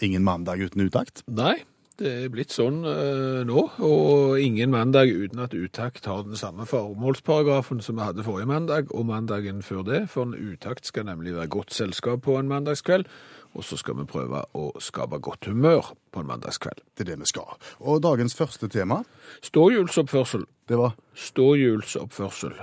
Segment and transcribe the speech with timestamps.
[0.00, 1.22] Ingen mandag uten utakt.
[1.28, 1.58] Nei,
[2.00, 6.64] det er blitt sånn eh, nå, og ingen mandag uten at Utakt har den samme
[6.68, 11.36] formålsparagrafen som vi hadde forrige mandag, og mandagen før det, for en Utakt skal nemlig
[11.36, 13.04] være godt selskap på en mandagskveld,
[13.52, 16.80] og så skal vi prøve å skape godt humør på en mandagskveld.
[16.96, 17.52] Det er det vi skal.
[17.84, 19.02] Og dagens første tema,
[19.44, 20.48] Ståhjulsoppførsel.
[20.72, 20.96] det var
[21.28, 22.56] Ståhjulsoppførsel.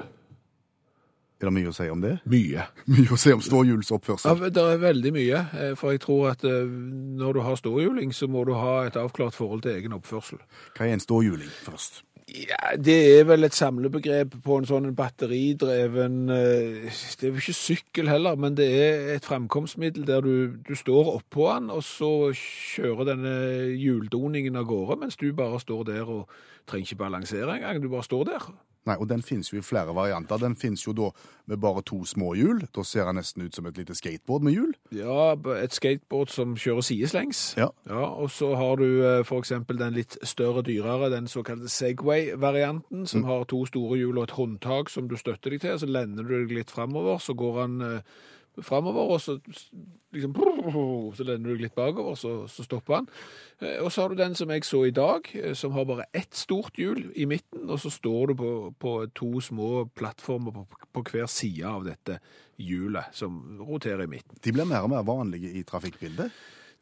[1.38, 2.16] Er det mye å si om det?
[2.26, 2.66] Mye.
[2.96, 4.42] Mye å si om ståhjulsoppførsel.
[4.42, 6.66] Ja, det er veldig mye, eh, for jeg tror at eh,
[7.22, 10.42] når du har ståhjuling, så må du ha et avklart forhold til egen oppførsel.
[10.74, 12.02] Hva er en ståhjuling først?
[12.28, 17.56] Ja, Det er vel et samlebegrep på en sånn batteridreven eh, Det er jo ikke
[17.56, 22.34] sykkel heller, men det er et fremkomstmiddel der du, du står oppå den, og så
[22.36, 23.36] kjører denne
[23.78, 26.26] hjuldoningen av gårde, mens du bare står der og
[26.68, 27.80] trenger ikke balansere engang.
[27.80, 28.50] Du bare står der.
[28.88, 30.40] Nei, og Den finnes jo i flere varianter.
[30.42, 31.10] Den finnes jo da
[31.48, 32.62] med bare to små hjul.
[32.76, 34.72] Da ser den nesten ut som et lite skateboard med hjul.
[34.96, 37.42] Ja, et skateboard som kjører sideslengs.
[37.60, 37.70] Ja.
[37.88, 39.28] Ja, og så har du f.eks.
[39.30, 44.30] for eksempel den litt større, dyrere, den såkalte Segway-varianten, som har to store hjul og
[44.30, 45.78] et håndtak som du støtter deg til.
[45.80, 47.78] Så lender du deg litt fremover, så går han
[48.66, 49.38] fremover, og så
[50.14, 50.34] liksom
[51.16, 53.08] Så lener du litt bakover, så, så stopper han.
[53.62, 56.06] Eh, Og så har du den som jeg så i dag, eh, som har bare
[56.14, 60.66] ett stort hjul i midten, og så står du på, på to små plattformer på,
[60.94, 62.20] på hver side av dette
[62.58, 64.38] hjulet som roterer i midten.
[64.42, 66.32] De blir mer og mer vanlige i trafikkbildet.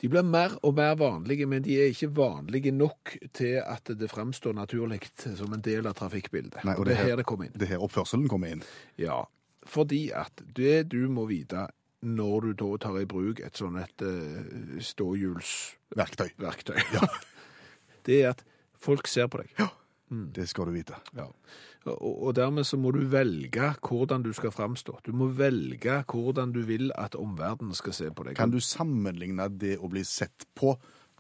[0.04, 4.10] De blir mer og mer vanlige, men de er ikke vanlige nok til at det
[4.12, 6.66] fremstår naturlig som en del av trafikkbildet.
[6.68, 7.54] Nei, og det er her det kommer inn.
[7.56, 8.64] Det er her oppførselen kommer inn.
[9.00, 9.22] Ja,
[9.66, 11.68] fordi at det du må vite
[12.06, 16.78] når du da tar i bruk et sånn et uh, ståhjulsverktøy, Verktøy.
[18.06, 18.44] det er at
[18.78, 19.56] folk ser på deg.
[19.58, 19.72] Ja,
[20.36, 21.00] Det skal du vite.
[21.18, 21.26] Ja.
[21.86, 25.00] Og, og dermed så må du velge hvordan du skal framstå.
[25.06, 28.38] Du må velge hvordan du vil at omverdenen skal se på deg.
[28.38, 30.76] Kan du sammenligne det å bli sett på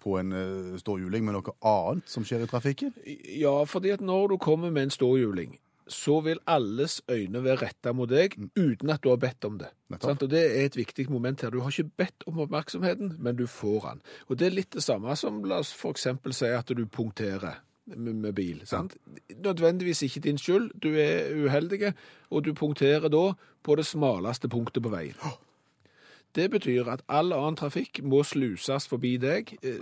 [0.05, 2.91] på en eh, ståhjuling med noe annet som skjer i trafikken?
[3.39, 5.55] Ja, fordi at når du kommer med en ståhjuling,
[5.87, 9.69] så vil alles øyne være retta mot deg uten at du har bedt om det.
[10.01, 10.23] Sant?
[10.23, 11.53] Og Det er et viktig moment her.
[11.53, 14.01] Du har ikke bedt om oppmerksomheten, men du får den.
[14.27, 16.07] Og Det er litt det samme som la oss f.eks.
[16.31, 18.61] si at du punkterer med, med bil.
[18.65, 18.97] Sant?
[19.29, 20.71] Nødvendigvis ikke din skyld.
[20.81, 21.93] Du er uheldig,
[22.29, 25.15] og du punkterer da på det smaleste punktet på veien.
[26.35, 29.79] Det betyr at all annen trafikk må sluses forbi deg, eh,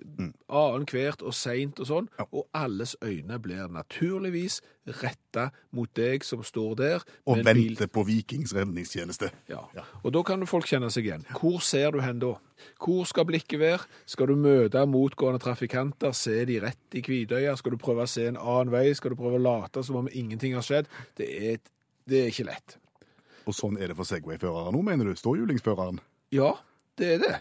[0.54, 4.60] annethvert og seint og sånn, og alles øyne blir naturligvis
[5.02, 9.32] retta mot deg som står der Og venter på Vikings redningstjeneste.
[9.50, 9.64] Ja.
[10.04, 11.26] Og da kan folk kjenne seg igjen.
[11.40, 12.36] Hvor ser du hen da?
[12.78, 13.90] Hvor skal blikket være?
[14.06, 17.58] Skal du møte motgående trafikanter, se de rett i hvitøya?
[17.58, 18.94] Skal du prøve å se en annen vei?
[18.94, 20.92] Skal du prøve å late som om ingenting har skjedd?
[21.18, 21.62] Det er,
[22.06, 22.78] det er ikke lett.
[23.50, 25.18] Og sånn er det for Segway-førere nå, mener du?
[25.20, 26.00] Ståhjulingsføreren?
[26.34, 26.52] Ja,
[26.98, 27.34] det er det.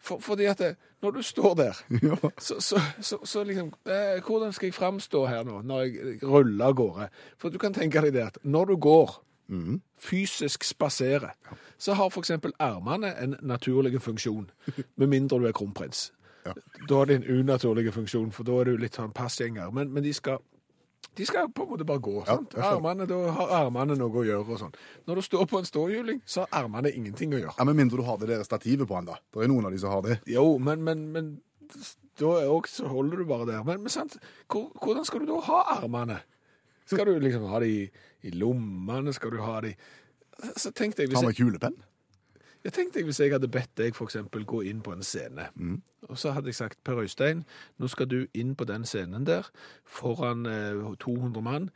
[0.00, 0.70] For, fordi at det,
[1.04, 2.16] når du står der, Ja.
[2.40, 6.66] så, så, så, så liksom eh, Hvordan skal jeg framstå her nå, når jeg ruller
[6.70, 7.08] av gårde?
[7.36, 9.18] For du kan tenke deg det at når du går,
[9.98, 11.32] fysisk spaserer,
[11.78, 12.30] så har f.eks.
[12.58, 14.50] armene en naturlig funksjon,
[14.96, 16.12] med mindre du er kronprins.
[16.88, 19.70] Da er det en unaturlig funksjon, for da er du litt sånn passgjenger.
[19.74, 20.38] Men, men de skal
[21.18, 22.24] de skal på en måte bare gå.
[22.26, 22.54] sant?
[22.54, 24.46] Armene, Da har armene noe å gjøre.
[24.48, 24.74] og sånn.
[25.08, 27.54] Når du står på en ståhjuling, så har armene ingenting å gjøre.
[27.58, 29.16] Ja, Med mindre du har det der stativet på den, da.
[29.32, 30.20] Det er noen av de som har det.
[30.26, 31.40] Jo, men, men, men
[32.20, 33.64] da også, holder du bare der.
[33.64, 34.16] Men, men sant,
[34.48, 36.20] hvordan skal du da ha armene?
[36.86, 37.90] Skal du liksom ha de i,
[38.26, 39.12] i lommene?
[39.14, 39.74] Skal du ha de
[40.56, 41.76] Så tenk deg hvis Ta med kulepenn.
[42.64, 45.48] Jeg tenkte hvis jeg hadde bedt deg for eksempel gå inn på en scene,
[46.08, 47.44] og så hadde jeg sagt Per Øystein,
[47.78, 49.48] nå skal du inn på den scenen der
[49.84, 51.70] foran eh, 200 mann.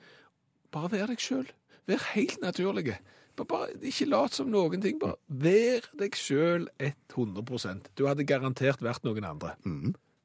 [0.74, 1.48] Bare vær deg sjøl.
[1.86, 2.96] Vær helt naturlig.
[3.36, 5.00] Bare, ikke lat som noen ting.
[5.02, 9.56] Bare vær deg sjøl 100% Du hadde garantert vært noen andre.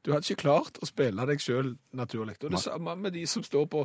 [0.06, 2.38] Du hadde ikke klart å spille deg sjøl naturlig.
[2.44, 3.84] Og det samme med de som står på,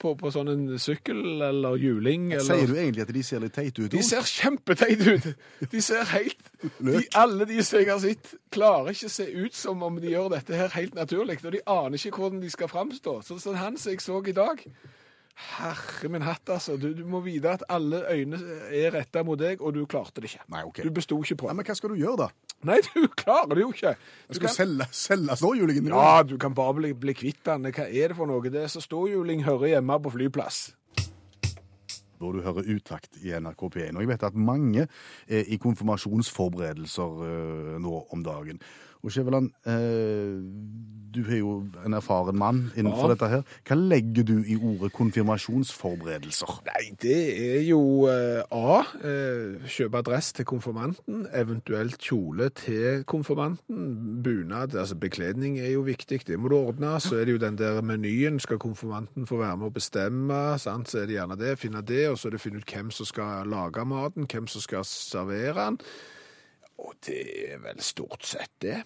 [0.00, 2.30] på, på sånn en sykkel eller hjuling.
[2.32, 2.46] Eller...
[2.46, 3.92] Sier du egentlig at de ser litt teite ut?
[3.92, 5.28] De ser kjempeteite ut.
[5.72, 6.50] De ser helt
[6.80, 10.12] de, Alle de som jeg har sett, klarer ikke å se ut som om de
[10.14, 11.40] gjør dette her helt naturlig.
[11.44, 13.20] Og de aner ikke hvordan de skal framstå.
[13.26, 14.62] Sånn som han som jeg så i dag,
[15.34, 16.76] Herre min hatt, altså.
[16.78, 18.38] Du, du må vite at alle øyne
[18.70, 20.44] er retta mot deg, og du klarte det ikke.
[20.54, 20.84] Nei, ok.
[20.86, 21.48] Du besto ikke på.
[21.50, 21.56] det.
[21.58, 22.53] men hva skal du gjøre, da?
[22.64, 23.94] Nei, du klarer det jo ikke.
[24.28, 25.88] Du Skal kan- selge, selge ståhjulingen?
[25.92, 27.66] Ja, du kan bare bli, bli kvitt den.
[27.72, 28.40] Hva er det for noe?
[28.50, 30.72] Det er så ståhjuling hører hjemme på flyplass.
[32.24, 33.96] når du hører utakt i NRK P1.
[33.98, 34.86] Og jeg vet at mange
[35.28, 38.60] er i konfirmasjonsforberedelser eh, nå om dagen.
[39.04, 40.40] Og Skjæveland, eh,
[41.14, 41.50] du er jo
[41.86, 43.12] en erfaren mann innenfor Ja.
[43.14, 43.42] dette her.
[43.68, 46.62] Hva legger du i ordet konfirmasjonsforberedelser?
[46.66, 48.80] Nei, det er jo eh, A.
[49.04, 54.22] Eh, kjøpe dress til konfirmanten, eventuelt kjole til konfirmanten.
[54.24, 56.96] Bunad, altså bekledning er jo viktig, det må du ordne.
[57.00, 60.88] Så er det jo den der menyen, skal konfirmanten få være med å bestemme, sant?
[60.88, 63.06] så er det gjerne det, finne det, og så er det finne ut hvem som
[63.06, 65.78] skal lage maten, hvem som skal servere den.
[66.78, 67.22] Og det
[67.52, 68.82] er vel stort sett det.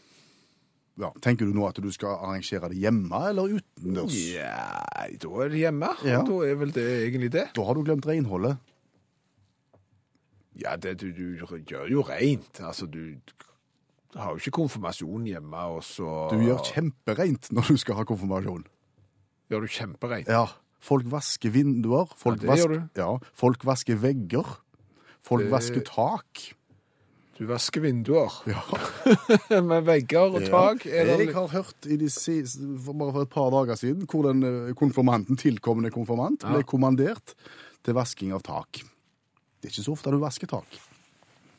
[0.99, 1.13] Ja.
[1.23, 4.17] Tenker du nå at du skal arrangere det hjemme eller utendørs?
[4.35, 5.93] Ja, da er det hjemme.
[6.05, 6.25] Ja.
[6.27, 7.45] Da er vel det egentlig det.
[7.55, 8.57] Da har du glemt renholdet.
[10.59, 12.59] Ja, det, du, du gjør jo rent.
[12.67, 13.15] Altså, du
[14.19, 18.65] har jo ikke konfirmasjon hjemme, og så Du gjør kjempereint når du skal ha konfirmasjon.
[19.53, 20.27] Gjør du kjempereint.
[20.33, 20.49] Ja.
[20.83, 22.11] Folk vasker vinduer.
[22.19, 22.81] Folk, Ja, det gjør du.
[22.99, 24.51] ja, folk vasker vegger.
[25.27, 26.43] Folk Det- vasker tak.
[27.39, 28.63] Du vasker vinduer Ja.
[29.71, 30.85] med vegger og tak.
[30.91, 31.05] Ja.
[31.15, 34.75] Jeg har hørt i de siste, for bare for et par dager siden hvor den
[34.79, 37.37] konfirmanten, tilkommende konfirmant, ble kommandert
[37.87, 38.83] til vasking av tak.
[38.83, 40.81] Det er ikke så ofte du vasker tak.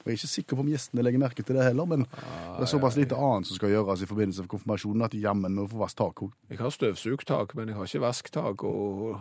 [0.04, 2.70] Jeg er ikke sikker på om gjestene legger merke til det heller, men det er
[2.72, 6.02] såpass lite annet som skal gjøres i forbindelse med konfirmasjonen at jammen må få vasket
[6.02, 6.32] tak òg.
[6.50, 9.20] Jeg har støvsugtak, men jeg har ikke vasktak og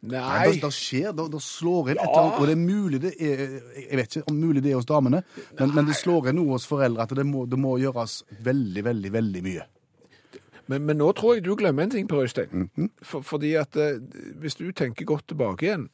[0.00, 0.44] Nei, Nei!
[0.54, 3.10] det, det skjer, det, det slår inn et eller annet, og det er mulig det
[3.20, 3.40] er,
[3.82, 5.20] jeg vet ikke om mulig det er hos damene,
[5.58, 8.14] men, men det slår inn noe hos foreldre at det må, det må gjøres
[8.46, 9.66] veldig, veldig, veldig mye.
[10.72, 12.68] Men, men nå tror jeg du glemmer en ting, Per Øystein.
[12.76, 12.88] Mhm.
[13.02, 13.98] For, fordi at eh,
[14.40, 15.88] hvis du tenker godt tilbake igjen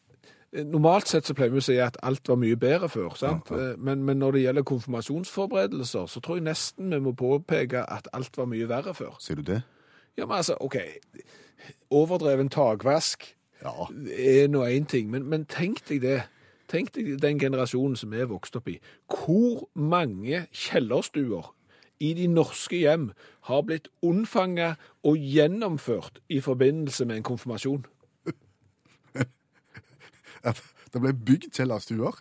[0.52, 3.16] eh, Normalt sett så pleier vi å si at alt var mye bedre før.
[3.18, 3.50] sant?
[3.50, 8.06] Eh, Men, men når det gjelder konfirmasjonsforberedelser, så tror jeg nesten vi må påpeke at
[8.14, 9.16] alt var mye verre før.
[9.18, 9.62] Sier du det?
[10.16, 10.76] Ja, men altså, OK.
[11.90, 13.32] Overdreven takvask
[13.62, 13.88] Ja.
[14.12, 16.20] er nå én ting, men, men tenk deg det.
[16.68, 18.78] Tenk deg den generasjonen som vi er vokst opp i.
[19.08, 21.52] Hvor mange kjellerstuer
[22.02, 23.10] i de norske hjem
[23.48, 24.74] har blitt unnfanga
[25.06, 27.86] og gjennomført i forbindelse med en konfirmasjon?
[30.48, 30.60] At
[30.92, 32.18] det ble bygd kjellerstuer.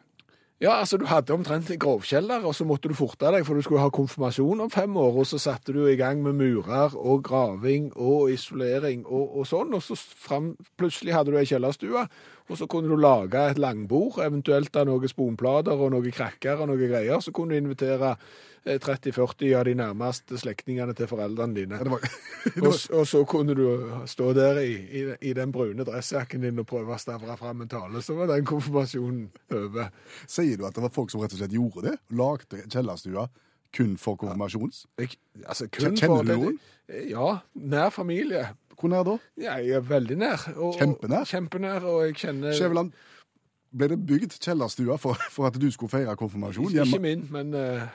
[0.62, 3.64] Ja, altså du hadde omtrent en grovkjeller, og så måtte du forte deg, for du
[3.66, 7.26] skulle ha konfirmasjon om fem år, og så satte du i gang med murer og
[7.28, 12.06] graving og isolering og, og sånn, og så frem, plutselig hadde du ei kjellerstue,
[12.48, 16.72] og så kunne du lage et langbord, eventuelt av noen sponplater og noen krakker og
[16.72, 18.16] noen greier, så kunne du invitere
[18.66, 21.78] 30-40 av de nærmeste slektningene til foreldrene dine.
[21.78, 22.06] Ja, var,
[22.66, 23.66] Og, og så kunne du
[24.10, 27.72] stå der i, i, i den brune dressjakken din og prøve å stavre fram en
[27.72, 29.90] tale, så var den konfirmasjonen over.
[30.28, 31.96] sier du at det var folk som rett og slett gjorde det?
[32.18, 33.28] Lagde kjellerstua
[33.76, 34.86] kun for konfirmasjons?
[35.02, 36.62] Jeg, altså, kun Kjenner for du noen?
[37.10, 38.48] Ja, nær familie.
[38.80, 39.18] Hvor nær da?
[39.42, 40.48] Ja, jeg er veldig nær.
[40.56, 41.28] Og, Kjempenær?
[41.30, 42.94] Kjempenær, og jeg kjenner Skjæveland,
[43.76, 47.88] ble det bygd kjellerstua for, for at du skulle feire konfirmasjon Ikke min, men eh,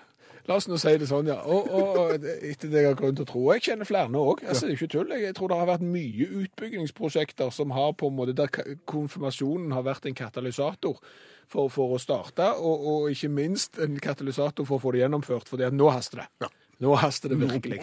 [0.48, 1.38] la oss nå si det sånn, ja.
[1.44, 3.42] Og, og, etter det jeg har grunn til å tro.
[3.54, 4.44] Jeg kjenner flere òg.
[4.44, 5.16] Altså, det er ikke tull.
[5.20, 9.84] Jeg tror det har vært mye utbyggingsprosjekter som har på en måte, der konfirmasjonen har
[9.88, 11.02] vært en katalysator.
[11.50, 15.48] For, for å starte, og, og ikke minst en katalysator for å få det gjennomført,
[15.50, 16.50] for nå haster det.
[16.80, 17.80] Nå haster det virkelig.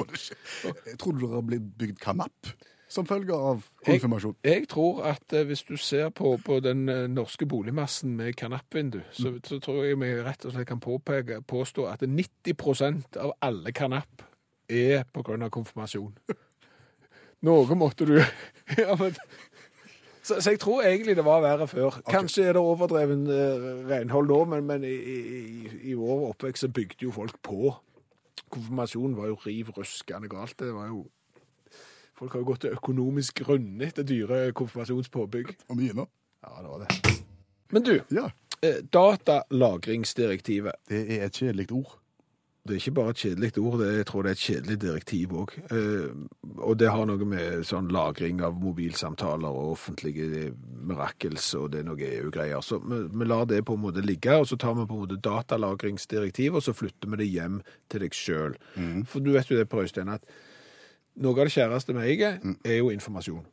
[0.63, 2.53] Jeg trodde det har blitt bygd kanapp
[2.87, 4.35] som følge av konfirmasjon.
[4.43, 9.01] jeg tror at eh, hvis du ser på, på den eh, norske boligmassen med kanappvindu,
[9.11, 13.71] så, så tror jeg vi rett og slett kan påpeke, påstå at 90% av alle
[13.75, 14.23] kanapp
[14.69, 16.15] er på grunn av konfirmasjon.
[17.47, 18.15] Noe måtte du
[18.81, 19.15] ja, men,
[20.23, 21.99] så, så jeg tror egentlig det var verre før.
[22.09, 26.71] Kanskje er det overdreven uh, renhold nå, men, men i, i, i vår oppvekst så
[26.71, 27.71] bygde jo folk på.
[28.51, 30.57] Konfirmasjonen var jo riv ruskende galt.
[30.59, 31.05] Det var jo
[32.17, 35.53] Folk har jo gått økonomisk grunne etter dyre konfirmasjonspåbygg.
[35.69, 36.07] Og mye nå.
[36.43, 37.15] Ja, det var det.
[37.75, 38.29] Men du, Ja,
[38.63, 40.73] eh, datalagringsdirektivet.
[40.89, 41.97] det er et kjedelig ord.
[42.67, 45.29] Det er ikke bare et kjedelig ord, det, jeg tror det er et kjedelig direktiv
[45.39, 45.53] òg.
[45.71, 46.09] Eh,
[46.57, 50.49] og det har noe med sånn lagring av mobilsamtaler og offentlige
[50.83, 52.59] mirakels og det er noe EU-greier.
[52.65, 55.05] Så vi, vi lar det på en måte ligge, og så tar vi på en
[55.05, 58.57] måte datalagringsdirektiv, og så flytter vi det hjem til deg sjøl.
[59.07, 60.27] For du vet jo det, Per Øystein, at
[61.23, 63.45] noe av det kjæreste vi eier, er jo informasjon.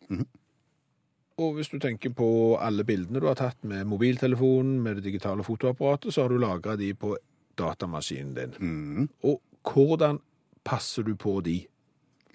[1.43, 2.29] Og hvis du tenker på
[2.63, 6.77] alle bildene du har tatt med mobiltelefonen, med det digitale fotoapparatet, så har du lagra
[6.79, 7.17] de på
[7.59, 8.55] datamaskinen din.
[8.61, 9.09] Mm.
[9.27, 10.21] Og hvordan
[10.67, 11.61] passer du på de?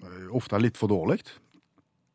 [0.02, 1.22] Eh, Ofte litt for dårlig.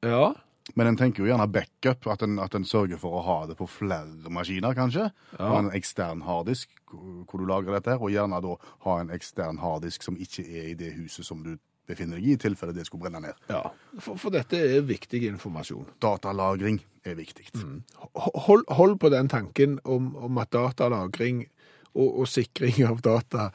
[0.05, 0.35] Ja,
[0.73, 3.53] Men en tenker jo gjerne backup, at en, at en sørger for å ha det
[3.59, 5.11] på flere maskiner, kanskje.
[5.37, 5.49] Ja.
[5.51, 8.55] Ha en ekstern harddisk hvor du lagrer dette, og gjerne da
[8.87, 11.53] ha en ekstern harddisk som ikke er i det huset som du
[11.87, 13.33] befinner deg i, i tilfelle det skulle brenne ned.
[13.49, 13.61] Ja,
[14.01, 15.85] for, for dette er viktig informasjon.
[16.01, 17.47] Datalagring er viktig.
[18.47, 21.45] Hold, hold på den tanken om, om at datalagring
[21.93, 23.49] og, og sikring av data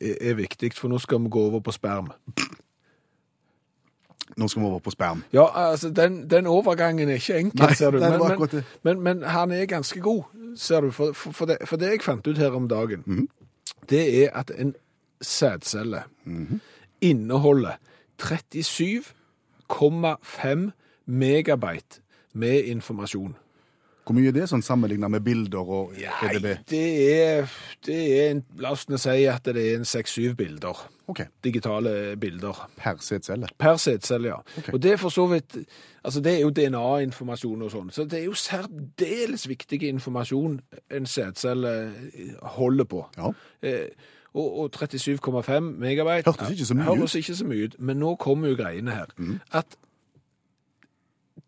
[0.00, 2.12] er, er viktig, for nå skal vi gå over på sperm.
[4.36, 5.24] Nå skal vi over på sperm.
[5.34, 7.98] Ja, altså, den, den overgangen er ikke enkel, Nei, ser du.
[8.00, 10.22] Men, men, men, men han er ganske god,
[10.56, 10.90] ser du.
[10.94, 13.28] For, for, det, for det jeg fant ut her om dagen, Mhm.
[13.90, 14.72] det er at en
[15.22, 16.04] sædcelle
[17.02, 17.76] inneholder
[18.22, 20.70] 37,5
[21.06, 22.00] megabyte
[22.32, 23.36] med informasjon.
[24.02, 26.46] Hvor mye er det sånn sammenligna med bilder og EDB?
[26.48, 27.52] Nei, det er,
[27.86, 30.74] det er en, la oss si at det er en 6-7 bilder.
[31.12, 31.28] Okay.
[31.44, 32.56] Digitale bilder.
[32.76, 33.46] per sædcelle.
[33.58, 34.38] Per sædcelle, ja.
[34.58, 34.72] Okay.
[34.72, 35.56] Og det er for så vidt
[36.04, 40.56] Altså, det er jo DNA-informasjon og sånn, så det er jo særdeles viktig informasjon
[40.90, 41.92] en sædcelle
[42.56, 43.04] holder på.
[43.14, 43.30] Ja.
[43.62, 43.86] Eh,
[44.34, 46.98] og, og 37,5 megabyte Hørtes ikke så mye ut.
[46.98, 49.12] Hørtes ikke så mye ut, men nå kommer jo greiene her.
[49.52, 49.76] At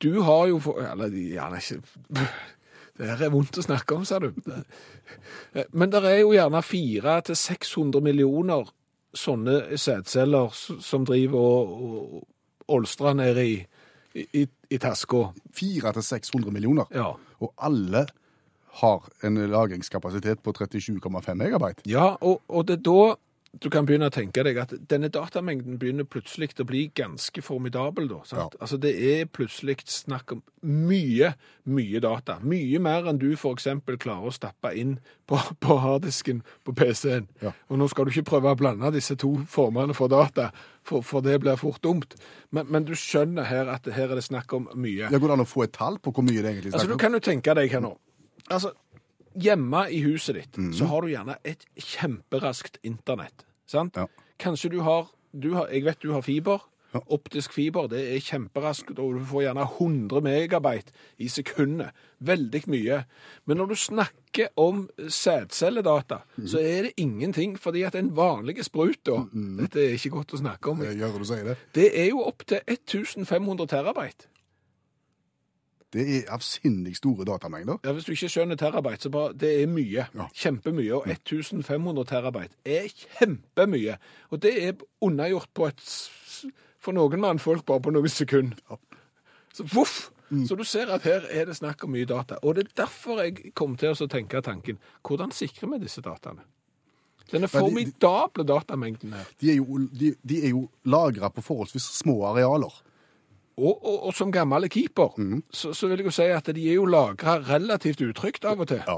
[0.02, 1.82] du har jo for, Eller gjerne ikke
[2.98, 4.28] Det her er vondt å snakke om, sa du.
[5.74, 8.68] Men det er jo gjerne 400-600 millioner
[9.18, 13.56] sånne sædceller som driver og, og olstrer ned i,
[14.14, 15.24] i, i taska.
[15.58, 16.86] 400-600 millioner.
[16.94, 17.08] Ja.
[17.42, 18.04] Og alle
[18.80, 21.86] har en lagringskapasitet på 37,5 megabyte.
[21.88, 23.14] Ja, og, og det er da
[23.62, 28.08] du kan begynne å tenke deg at denne datamengden begynner plutselig å bli ganske formidabel.
[28.10, 28.20] Da?
[28.32, 28.46] Ja.
[28.58, 31.34] Altså Det er plutselig snakk om mye,
[31.70, 32.38] mye data.
[32.42, 33.68] Mye mer enn du f.eks.
[34.02, 34.96] klarer å stappe inn
[35.30, 37.28] på, på harddisken på PC-en.
[37.44, 37.54] Ja.
[37.70, 40.50] Og nå skal du ikke prøve å blande disse to formene for data,
[40.84, 42.18] for, for det blir fort dumt.
[42.50, 45.12] Men, men du skjønner her at her er det snakk om mye.
[45.12, 47.14] Det går an å få et tall på hvor mye det egentlig Altså, du kan
[47.14, 47.94] jo tenke deg her nå.
[48.50, 48.72] Altså,
[49.34, 50.72] hjemme i huset ditt, mm.
[50.76, 53.96] så har du gjerne et kjemperaskt internett, sant?
[53.96, 54.06] Ja.
[54.38, 56.58] Kanskje du har, du har, jeg vet du har fiber,
[56.94, 57.00] Ja.
[57.10, 61.90] optisk fiber, det er kjemperaskt, og du får gjerne 100 megabyte i sekundet.
[62.22, 63.00] Veldig mye.
[63.46, 66.46] Men når du snakker om sædcelledata, mm.
[66.46, 69.56] så er det ingenting, fordi at en vanlig sprut da, Mhm.
[69.58, 70.96] dette er ikke godt å snakke om, Det,
[71.44, 71.56] det.
[71.74, 74.28] det er jo opp til 1500 terabyte.
[75.94, 77.78] Det er avsindig store datamengder.
[77.84, 80.08] Ja, Hvis du ikke skjønner terabyte, så bare det er mye.
[80.10, 80.26] Ja.
[80.34, 80.90] Kjempemye.
[80.98, 83.96] Og 1500 terabyte er kjempemye.
[84.34, 85.84] Og det er unnagjort på et
[86.84, 88.80] for noen mannfolk bare på noen sekunder.
[89.54, 90.10] Så voff!
[90.48, 92.40] Så du ser at her er det snakk om mye data.
[92.42, 96.42] Og det er derfor jeg kom til å tenke tanken hvordan sikrer vi disse dataene?
[97.30, 99.28] Denne formidable datamengden her.
[99.40, 102.72] De er jo, de, de er jo lagra på forholdsvis små arealer.
[103.56, 105.14] Og, og, og som gammel keeper,
[105.54, 108.68] så, så vil jeg jo si at de er jo lagra relativt utrygt av og
[108.68, 108.80] til.
[108.86, 108.96] Ja.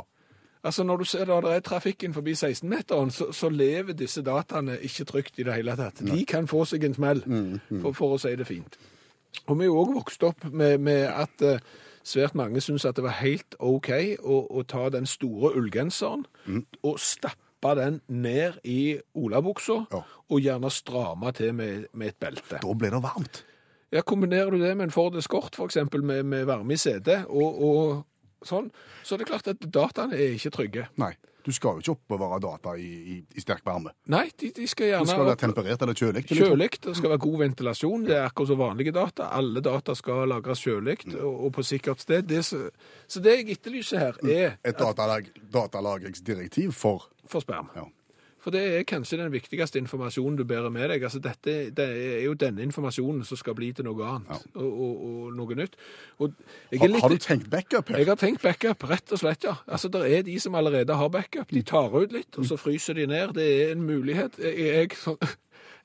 [0.66, 4.78] Altså Når du ser da det er trafikken forbi 16-meteren, så, så lever disse dataene
[4.82, 6.00] ikke trygt i det hele tatt.
[6.02, 7.20] De kan få seg en smell,
[7.82, 8.78] for, for å si det fint.
[9.46, 11.60] Og vi er jo òg vokst opp med, med at uh,
[12.06, 13.90] svært mange syntes at det var helt OK
[14.24, 16.24] å, å ta den store ullgenseren
[16.82, 20.00] og stappe den ned i olabuksa, Ja.
[20.32, 22.58] og gjerne stramme til med, med et belte.
[22.64, 23.44] Da ble det varmt.
[23.96, 27.62] Ja, Kombinerer du det med en Ford Escort, f.eks., med, med varme i setet, og,
[27.70, 28.68] og sånn,
[29.02, 30.84] så er det klart at dataene er ikke trygge.
[31.00, 31.14] Nei,
[31.46, 33.92] du skal jo ikke oppbevare data i, i, i sterk varme.
[34.10, 36.22] Nei, de, de skal Det gjerne skal være temperert eller kjølig.
[36.26, 38.06] Kjølig, det skal være god ventilasjon.
[38.08, 39.28] Det er akkurat som vanlige data.
[39.38, 41.14] Alle data skal lagres kjølig Mm.
[41.22, 42.26] og, og på sikkert sted.
[42.26, 42.64] Det, så,
[43.06, 47.70] så det jeg etterlyser her, er Et datalag, datalagringsdirektiv for for sperm.
[47.76, 47.86] ja.
[48.46, 51.02] For det er kanskje den viktigste informasjonen du bærer med deg.
[51.02, 55.00] Altså dette, det er jo denne informasjonen som skal bli til noe annet og, og,
[55.08, 55.74] og noe nytt.
[56.22, 56.30] Og
[56.70, 57.98] har, litt- har du tenkt backup her?
[58.04, 59.56] Jeg har tenkt backup, rett og slett, ja.
[59.66, 61.50] Altså, Det er de som allerede har backup.
[61.50, 63.34] De tar ut litt, og så fryser de ned.
[63.34, 64.38] Det er en mulighet.
[64.38, 65.34] Jeg, jeg,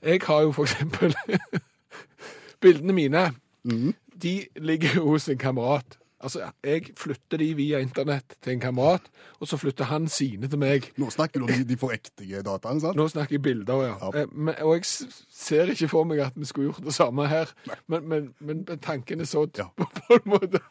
[0.06, 1.18] jeg har jo for eksempel
[2.62, 3.24] Bildene mine,
[4.22, 5.98] de ligger hos en kamerat.
[6.24, 9.08] Altså, Jeg flytter de via internett til en kamerat,
[9.40, 10.92] og så flytter han sine til meg.
[11.02, 12.96] Nå snakker du om de, de forektige dataene, sant?
[13.00, 13.96] Nå snakker jeg bilder, ja.
[14.02, 14.12] Ja.
[14.22, 14.86] Eh, Men, og jeg
[15.32, 17.52] ser ikke for meg at vi skulle gjort det samme her,
[17.88, 19.68] men, men, men tanken er sådd Ja.
[20.08, 20.62] på en måte.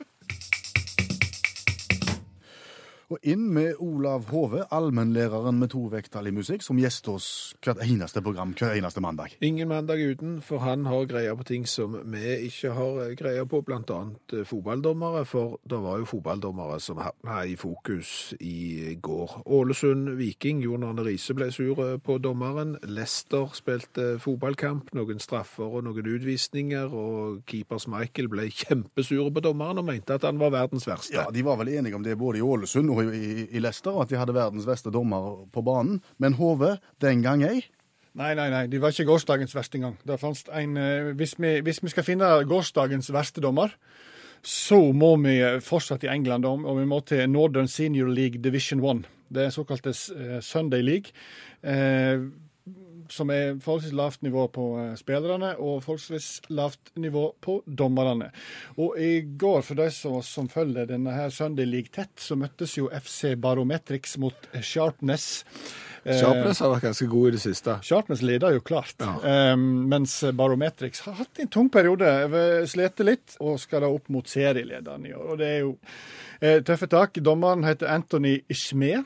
[3.11, 7.81] Og inn med Olav Hove, allmennlæreren med to vekttall i musikk, som gjester oss hvert
[7.83, 9.33] eneste program hver eneste mandag.
[9.43, 13.65] Ingen mandag uten, for han har greia på ting som vi ikke har greia på,
[13.67, 19.43] annet eh, fotballdommere, for det var jo fotballdommere som havna i fokus i går.
[19.59, 22.77] Ålesund-Viking, Jon Arne Riise ble sur eh, på dommeren.
[22.87, 29.83] Lester spilte fotballkamp, noen straffer og noen utvisninger, og keepers Michael ble kjempesure på dommeren
[29.83, 31.19] og mente at han var verdens verste.
[31.19, 34.11] Ja, De var vel enige om det både i Ålesund og i, i Leicester, at
[34.11, 36.01] de hadde verdens beste dommer på banen.
[36.19, 37.63] Men HV, den gang ei.
[38.19, 39.97] Nei, nei, nei, de var ikke gårsdagens verste engang.
[40.03, 43.75] En eh, hvis vi, hvis vi skal finne gårsdagens verste dommer,
[44.43, 48.81] så må vi fortsatt i England, og og vi må til Northern Senior League Division
[48.81, 49.05] 1.
[49.31, 51.13] Det er såkalte eh, Sunday League.
[53.11, 58.31] Eh, som er forholdsvis lavt nivå på eh, spillerne og forholdsvis lavt nivå på dommerne.
[58.79, 62.77] Og i går, for de som, som følger denne her Sunday League tett, så møttes
[62.79, 65.45] jo FC Barometrics mot Sharpness.
[66.05, 67.79] Eh, Sharpness har vært ganske god i det siste.
[67.85, 69.53] Sharpness leder jo klart, Ja.
[69.53, 72.09] Um, mens Barometrics har hatt en tung periode.
[72.71, 75.27] Slete litt, og skal da opp mot serielederen i år.
[75.35, 75.75] Og det er jo
[76.41, 77.21] eh, tøffe tak.
[77.21, 79.03] Dommeren heter Anthony Schme.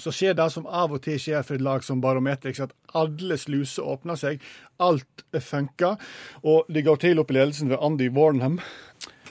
[0.00, 3.38] Så skjer det som av og til skjer for et lag som Barometrix, at alle
[3.40, 4.44] sluser åpner seg.
[4.80, 6.00] Alt funker.
[6.42, 8.60] Og de går til opp i ledelsen ved Andy Warnham.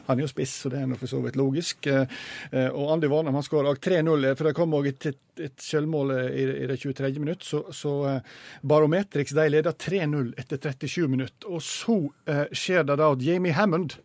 [0.09, 1.85] Han er jo spiss, så det er nå for så vidt logisk.
[1.85, 2.07] Eh,
[2.51, 5.05] eh, Og Andy Warnham han skårer også 3-0, for det kom òg et,
[5.37, 7.11] et, selvmål i, i det 23.
[7.21, 7.45] minutt.
[7.45, 7.93] Så, så
[8.65, 11.45] Barometrix de leder 3-0 etter 37 minutt.
[11.45, 13.99] Og så eh, skjer det da at Jamie Hammond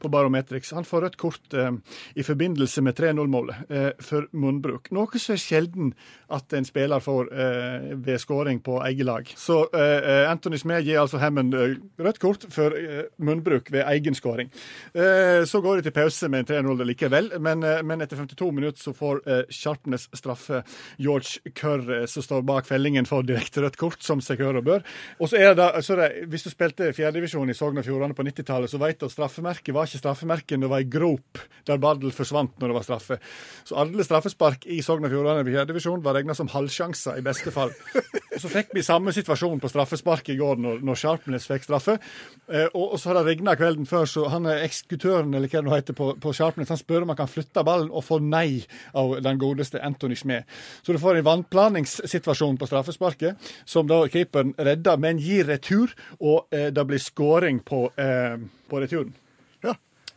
[0.00, 0.72] på Barometrix.
[0.76, 1.72] Han får rødt kort eh,
[2.14, 4.90] i forbindelse med 3-0-målet eh, for munnbruk.
[4.96, 5.92] Noe som er sjelden
[6.30, 9.30] at en spiller får eh, ved skåring på eget lag.
[9.36, 14.16] Så eh, Anthony Smed gir altså Hammond eh, rødt kort for eh, munnbruk ved egen
[14.16, 14.50] skåring.
[14.94, 18.50] Eh, så går det til pause med en 3-0 likevel, men, eh, men etter 52
[18.54, 20.62] minutter så får eh, Sharpness straffe
[20.98, 24.86] George eh, som står bak fellingen, for direkte rødt kort, som seg hør og bør.
[25.18, 28.24] Og så er det, så det Hvis du spilte fjerdedivisjon i Sogn og Fjordane på
[28.26, 32.14] 90-tallet, så vet du at straffemerket var ikke straffemerken, det var ei grop der ballen
[32.14, 33.18] forsvant når det var straffe.
[33.68, 37.52] Så alle straffespark i Sogn og Fjordane i fjerdedivisjon var regna som halvsjanser i beste
[37.54, 37.72] fall.
[38.40, 41.96] Så fikk vi samme situasjon på straffespark i går når, når Sharpness fikk straffe.
[42.48, 45.60] Eh, og, og så har det regna kvelden før, så han er ekskutøren, eller hva
[45.60, 48.22] det nå heter på, på Sharpness, han spør om han kan flytte ballen, og får
[48.24, 48.62] nei
[48.96, 50.46] av den godeste Anthony Schmee.
[50.80, 55.92] Så du får en vannplaningssituasjon på straffesparket, som da keeperen redder, men gir retur,
[56.22, 58.38] og eh, det blir skåring på, eh,
[58.70, 59.12] på returen.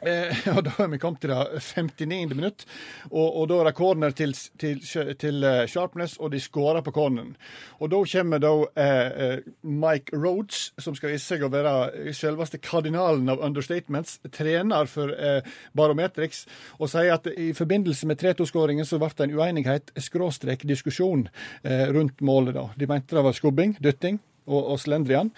[0.05, 2.35] Eh, og da er vi kommet til det 59.
[2.35, 2.65] minutt,
[3.11, 4.81] og, og da er det corner til, til,
[5.19, 7.35] til eh, Sharpness, og de skårer på corneren.
[7.79, 12.59] Og da kommer da eh, eh, Mike Rhodes, som skal vise seg å være selveste
[12.63, 16.45] kardinalen av understatements, trener for eh, Barometrics,
[16.79, 21.27] og sier at i forbindelse med 3-2-skåringen så ble det en uenighet, skråstrek diskusjon,
[21.63, 22.69] eh, rundt målet da.
[22.77, 25.31] De mente det var skubbing, dytting og, og slendrian.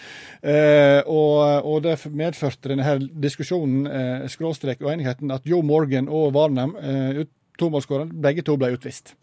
[0.43, 6.35] Eh, og, og det medførte denne her diskusjonen, eh, skråstrek enigheten at Joe Morgan og
[6.35, 7.25] Warnham, eh,
[7.59, 9.15] tomålsskårerne, begge to ble utvist.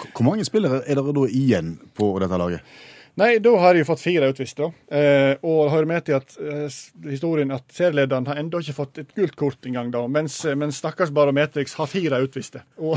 [0.00, 2.78] Hvor mange spillere er det da igjen på dette laget?
[3.20, 4.70] Nei, da har de fått fire utvist, da.
[4.96, 6.76] Eh, og hører med til at eh,
[7.10, 10.06] historien at serielederen har ennå ikke fått et gult kort engang, da.
[10.08, 12.62] Mens, eh, mens stakkars Barometrix har fire utviste.
[12.80, 12.96] Og,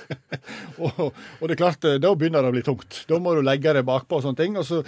[0.84, 3.00] og, og det er klart, eh, da begynner det å bli tungt.
[3.10, 4.58] Da må du legge det bakpå og sånne ting.
[4.60, 4.78] Og så,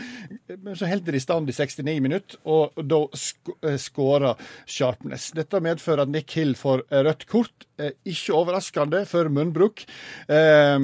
[0.53, 4.39] men så holder de stand i 69 minutter, og da sk eh, skårer
[4.71, 5.33] Sharpness.
[5.35, 7.67] Dette medfører at Nick Hill får rødt kort.
[7.83, 9.83] Eh, ikke overraskende for munnbruk.
[10.31, 10.79] Eh,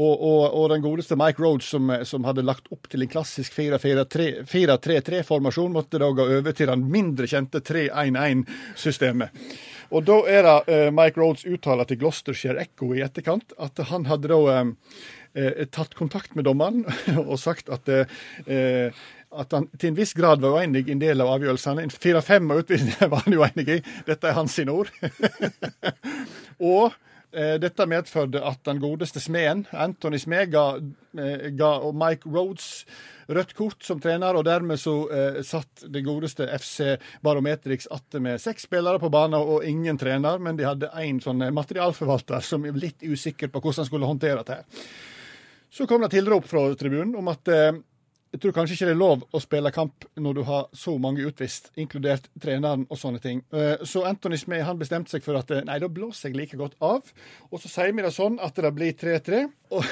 [0.00, 3.50] og, og, og den godeste Mike Rhodes, som, som hadde lagt opp til en klassisk
[3.58, 9.28] 4-3-3-formasjon, måtte da gå over til den mindre kjente 3-1-1-systemet.
[9.90, 14.02] Og da er det eh, Mike Rhodes uttaler til Gloucestershire Echo i etterkant at han
[14.06, 16.80] hadde da eh, tatt kontakt med dommeren
[17.30, 18.90] og sagt at eh,
[19.30, 21.84] at han til en viss grad var uenig i en del av avgjørelsene.
[21.86, 23.78] En Fire-fem av utvisningene var han uenig i.
[24.08, 24.90] Dette er hans sine ord.
[26.72, 26.96] og
[27.32, 30.64] dette medførte at den godeste smeden, Anthony Smed, ga,
[31.18, 32.84] eh, ga Mike Rhodes
[33.30, 38.40] rødt kort som trener, og dermed så eh, satt det godeste FC Barometrics atte med
[38.42, 42.66] seks spillere på banen og ingen trener, men de hadde én sånn eh, materialforvalter som
[42.66, 44.82] er litt usikker på hvordan han skulle håndtere dette.
[45.70, 47.70] Så kom det tilrop fra tribunen om at eh,
[48.30, 51.24] jeg tror kanskje ikke det er lov å spille kamp når du har så mange
[51.26, 53.40] utvist, inkludert treneren og sånne ting.
[53.50, 56.60] Eh, Så Anthony Smee han bestemte seg for at eh, nei, da blåser jeg like
[56.60, 57.10] godt av.
[57.50, 59.42] Og så sier vi det sånn at det blir 3-3.
[59.74, 59.82] Og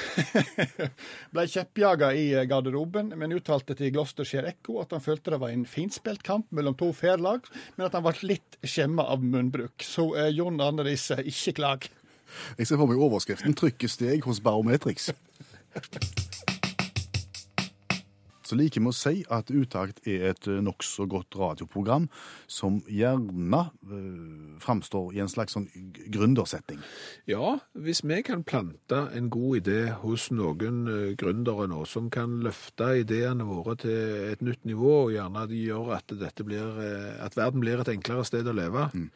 [1.34, 5.50] ble kjeppjaga i eh, garderoben, men uttalte til Gloucestershire Echo at han følte det var
[5.54, 7.42] en finspilt kamp mellom to fair lag,
[7.74, 9.82] men at han ble litt skjemma av munnbruk.
[9.82, 11.90] Så eh, Jon Arne Riise, ikke klag.
[12.54, 15.10] Jeg ser for meg overskriften 'Trykke steg hos Barometrix'.
[18.48, 22.06] Så liker vi å si at Utakt er et eh, nokså godt radioprogram
[22.48, 25.66] som gjerne eh, framstår i en slags sånn
[26.08, 26.80] gründersetting.
[27.28, 32.38] Ja, hvis vi kan plante en god idé hos noen eh, gründere nå, som kan
[32.44, 36.80] løfte ideene våre til et nytt nivå, og gjerne de gjør at, dette blir,
[37.20, 39.06] at verden blir et enklere sted å leve, mm.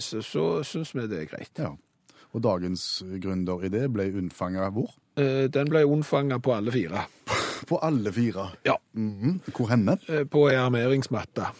[0.00, 1.60] så, så syns vi det er greit.
[1.60, 1.74] Ja.
[2.30, 4.94] Og dagens gründeridé ble unnfanga hvor?
[5.20, 7.04] Eh, Den ble unnfanga på alle fire.
[7.70, 8.48] På alle fire.
[8.66, 8.74] Ja.
[8.96, 9.34] Mhm.
[9.54, 9.98] Hvor henne?
[10.08, 11.50] Eh, På ei armeringsmatte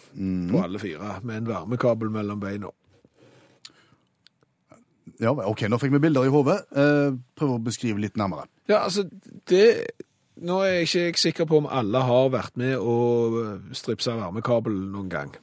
[0.50, 2.70] på alle fire, med en varmekabel mellom beina.
[5.20, 6.56] Ja, OK, nå fikk vi bilder i hodet.
[6.72, 8.46] Eh, prøv å beskrive litt nærmere.
[8.70, 9.04] Ja, altså,
[9.50, 9.66] det
[10.40, 13.34] Nå er jeg ikke sikker på om alle har vært med og
[13.76, 15.34] stripsa varmekabel noen gang.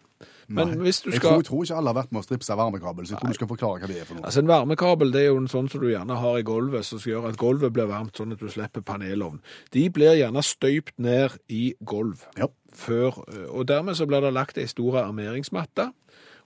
[0.47, 0.77] Men Nei.
[0.87, 3.07] hvis du Jeg, skal tror, jeg tror ikke alle har vært med å stripse varmekabel,
[3.07, 4.25] så jeg tror du skal forklare hva det er for noe.
[4.29, 7.01] Altså En varmekabel det er jo en sånn som du gjerne har i gulvet, som
[7.01, 9.41] skal gjøre at gulvet blir varmt, sånn at du slipper panelovn.
[9.75, 12.23] De blir gjerne støypt ned i gulv.
[12.39, 12.47] Ja.
[12.77, 15.91] Før, og dermed så blir det lagt ei stor armeringsmatte.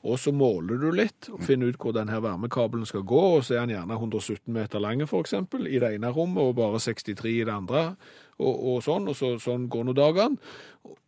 [0.02, 3.58] Og så måler du litt og finner ut hvor denne varmekabelen skal gå, og så
[3.60, 7.46] er den gjerne 117 meter lang eksempel, i det ene rommet, og bare 63 i
[7.46, 7.84] det andre,
[8.42, 10.42] og, og sånn, og så, sånn går nå dagene.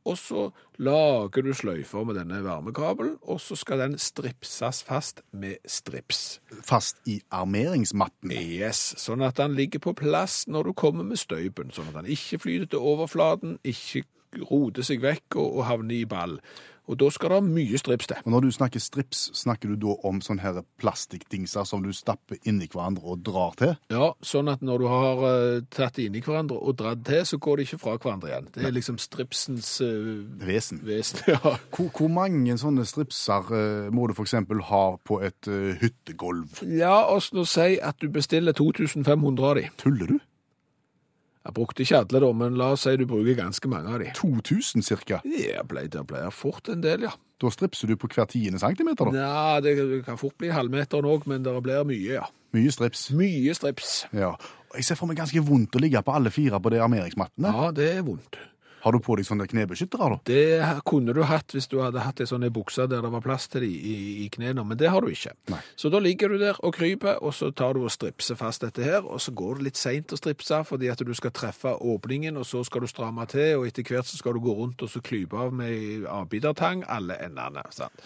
[0.04, 0.50] Og så
[0.84, 6.42] lager du sløyfer med denne varmekabelen, og så skal den stripses fast med strips.
[6.62, 8.36] Fast i armeringsmatten.
[8.36, 12.12] Yes, sånn at den ligger på plass når du kommer med støypen, sånn at den
[12.14, 14.04] ikke flyter til overflaten, ikke
[14.50, 16.38] roter seg vekk og, og havner i ball.
[16.92, 18.20] Og da skal det mye strips til.
[18.26, 22.42] Og når du snakker strips, snakker du da om sånne her plastikkdingser som du stapper
[22.50, 23.76] inni hverandre og drar til?
[23.94, 27.24] Ja, sånn at når du har uh, tatt det inn i hverandre og dratt til,
[27.28, 28.50] så går de ikke fra hverandre igjen.
[28.58, 30.84] Det er liksom stripsens uh, Vesen.
[30.84, 31.24] vesen.
[31.34, 31.56] Ja.
[31.74, 34.36] Hvor, hvor mange sånne stripser uh, må du f.eks.
[34.70, 36.60] ha på et uh, hyttegulv?
[36.68, 39.66] La oss nå si at du bestiller 2500 av de.
[39.82, 40.20] Tuller du?
[41.44, 44.12] Jeg brukte ikke alle da, men la oss si du bruker ganske mange av de.
[44.16, 45.20] 2000 cirka?
[45.28, 47.12] Ja, ble, det ble fort en del, ja.
[47.44, 49.26] Da stripser du på hver tiende centimeter, da?
[49.26, 52.30] Ja, det kan fort bli halvmeteren òg, men det blir mye, ja.
[52.56, 53.10] Mye strips.
[53.18, 54.06] Mye strips.
[54.16, 54.36] Ja.
[54.74, 57.52] Jeg ser for meg ganske vondt å ligge på alle fire på de armeringsmattene.
[57.52, 58.40] Ja, det er vondt.
[58.84, 60.18] Har du på deg sånne knebeskyttere, da?
[60.28, 63.48] Det kunne du hatt hvis du hadde hatt ei sånn bukse der det var plass
[63.52, 65.32] til de i, i knærne, men det har du ikke.
[65.54, 65.62] Nei.
[65.80, 68.84] Så da ligger du der og kryper, og så tar du og stripser fast dette
[68.84, 72.38] her, og så går det litt seint å stripse fordi at du skal treffe åpningen,
[72.40, 74.92] og så skal du stramme til, og etter hvert så skal du gå rundt og
[74.92, 77.64] så klype av med avbitertang alle endene.
[77.72, 78.04] sant?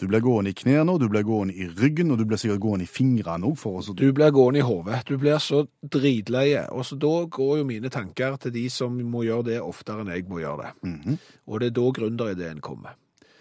[0.00, 2.86] Du blir gående i knærne, du blir gående i ryggen, og du blir sikkert gående
[2.86, 3.92] i fingrene òg.
[3.98, 5.02] Du blir gående i hodet.
[5.04, 6.62] Du blir så dritleie.
[6.72, 10.12] Og så da går jo mine tanker til de som må gjøre det oftere enn
[10.14, 11.18] jeg må gjøre det.
[11.46, 12.96] Og det er da gründerideen kommer.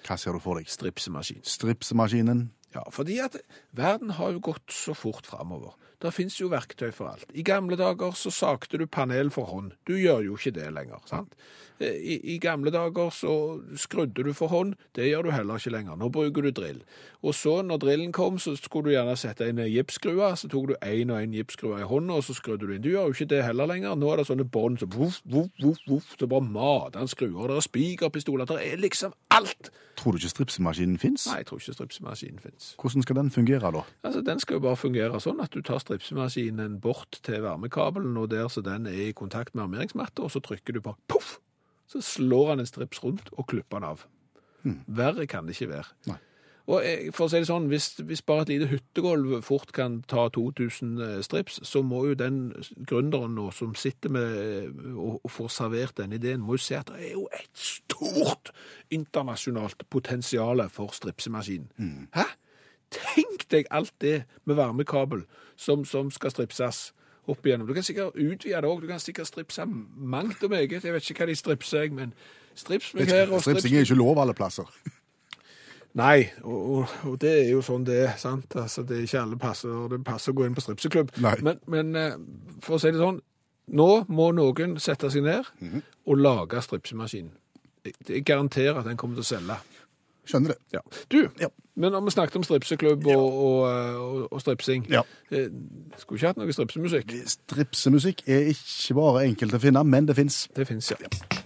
[0.07, 0.67] Hva ser du for deg?
[0.67, 1.43] Stripsemaskin.
[1.47, 2.49] Stripsemaskinen.
[2.75, 3.39] Ja, fordi at
[3.73, 5.77] verden har jo gått så fort framover.
[5.99, 7.31] Det finnes jo verktøy for alt.
[7.35, 9.73] I gamle dager så sakte du panel for hånd.
[9.87, 11.01] Du gjør jo ikke det lenger.
[11.09, 11.33] sant?
[11.79, 13.33] Eh, I, I gamle dager så
[13.75, 14.77] skrudde du for hånd.
[14.95, 15.99] Det gjør du heller ikke lenger.
[15.99, 16.79] Nå bruker du drill.
[17.19, 20.31] Og så når drillen kom, så skulle du gjerne sette inn ei gipsskrue.
[20.39, 22.83] Så tok du én og én gipsskrue i hånda, og så skrudde du inn.
[22.85, 23.99] Du gjør jo ikke det heller lenger.
[23.99, 26.15] Nå er det sånne bånd som voff, voff, voff, voff.
[26.15, 27.51] Så bare mater han skruer.
[27.51, 28.47] Det er spikerpistoler.
[28.47, 29.71] Det er liksom alt.
[29.99, 31.25] Tror du ikke stripsemaskinen fins?
[31.27, 32.69] Nei, jeg tror ikke stripsemaskinen fins.
[32.79, 33.81] Hvordan skal den fungere, da?
[34.07, 38.29] Altså, Den skal jo bare fungere sånn at du tar stripsemaskinen bort til varmekabelen, og
[38.31, 41.37] der så den er i kontakt med armeringsmatta, og så trykker du på poff!
[41.89, 44.05] Så slår han en strips rundt og klipper den av.
[44.87, 45.87] Verre kan det ikke være.
[46.07, 46.19] Nei.
[46.69, 46.85] Og
[47.17, 51.23] for å si det sånn, hvis, hvis bare et lite hyttegulv fort kan ta 2000
[51.25, 56.13] strips, så må jo den gründeren nå som sitter med og, og får servert den
[56.13, 58.51] ideen, må jo se at det er jo et stort
[58.93, 61.71] internasjonalt potensial for stripsemaskinen.
[62.13, 62.27] Hæ?
[62.93, 65.25] Tenk deg alt det med varmekabel
[65.57, 66.91] som, som skal stripses
[67.29, 67.67] opp igjennom.
[67.69, 68.81] Du kan sikkert utvide det òg.
[68.81, 70.83] Du kan sikkert stripse mangt og meget.
[70.83, 72.13] Jeg vet ikke hva de stripser, men
[72.57, 74.69] strips meg her og strips Stripsing er ikke lov alle plasser.
[75.99, 78.55] Nei, og, og, det er jo sånn det er, sant?
[78.59, 81.11] Altså, det er ikke alle passer, og det passer å gå inn på stripseklubb.
[81.45, 82.15] Men, men eh,
[82.65, 83.19] for å si det sånn,
[83.69, 85.49] nå må noen sette seg ned
[86.09, 87.33] og lage stripsemaskinen.
[87.85, 89.59] Jeg, jeg garanterer at den kommer til å selge.
[90.29, 90.59] Skjønner det.
[90.75, 90.81] Ja.
[91.09, 91.47] Du, Ja.
[91.79, 95.01] men når vi snakket om stripseklubb og, og, og, og stripsing, Ja.
[95.31, 95.47] eh,
[95.97, 97.13] skulle ikke hatt noe stripsemusikk.
[97.33, 100.43] Stripsemusikk er ikke bare enkelt å finne, men det fins.
[100.55, 101.38] Det finnes, ja.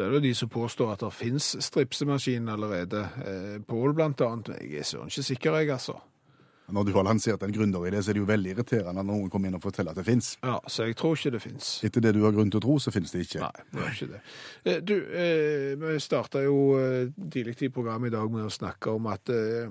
[0.00, 3.02] Så er det de som påstår at det finnes stripsemaskin allerede.
[3.20, 4.48] Eh, Pål annet.
[4.62, 5.98] Jeg er søren ikke sikker, jeg, altså.
[6.72, 9.50] Når du har lansert en gründeridé, så er det jo veldig irriterende når noen kommer
[9.50, 10.38] inn og forteller at det fins.
[10.40, 11.68] Ja, Så jeg tror ikke det finnes.
[11.84, 13.42] Etter det du har grunn til å tro, så fins det ikke.
[13.44, 14.22] Nei, det er ikke det.
[14.64, 18.96] Eh, Du, eh, vi starta jo eh, tidlig i programmet i dag med å snakke
[18.96, 19.68] om at eh,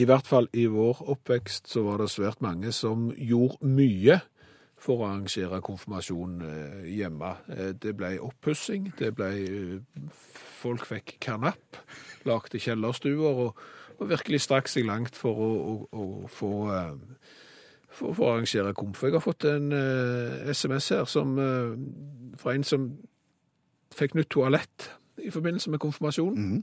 [0.00, 4.22] I hvert fall i vår oppvekst så var det svært mange som gjorde mye
[4.82, 7.36] for å arrangere konfirmasjon eh, hjemme.
[7.54, 10.08] Eh, Det ble oppussing, det ble eh,
[10.62, 11.78] Folk fikk karnapp,
[12.28, 13.62] lagde kjellerstuer og,
[13.98, 16.50] og virkelig strakk seg langt for å, å, å få
[17.92, 19.02] for, for å arrangere komf.
[19.02, 19.74] Jeg har fått en
[20.54, 21.34] SMS her som,
[22.38, 22.86] fra en som
[23.92, 24.92] fikk nytt toalett
[25.22, 26.54] i forbindelse med konfirmasjonen.
[26.56, 26.62] Eh,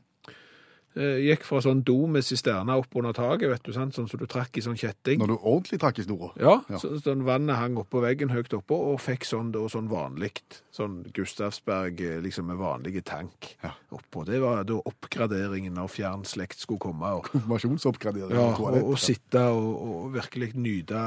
[0.98, 3.94] gikk fra sånn do med sisterna opp under taket, vet du, sant?
[3.96, 5.20] sånn som du trakk i sånn kjetting.
[5.22, 6.32] Når du ordentlig trakk i snora.
[6.40, 6.80] Ja, Ja.
[6.82, 10.42] Så, sånn vannet hang oppå veggen høyt oppå, og fikk sånn, da, sånn vanlig.
[10.72, 13.72] sånn Gustavsberg, eh, liksom med vanlige tank Ja.
[13.92, 14.26] oppå.
[14.26, 17.06] Det var da oppgraderingen når fjern slekt skulle komme.
[17.18, 21.00] Og, Konfirmasjonsoppgradering ja, og, og sitte og, og virkelig nyte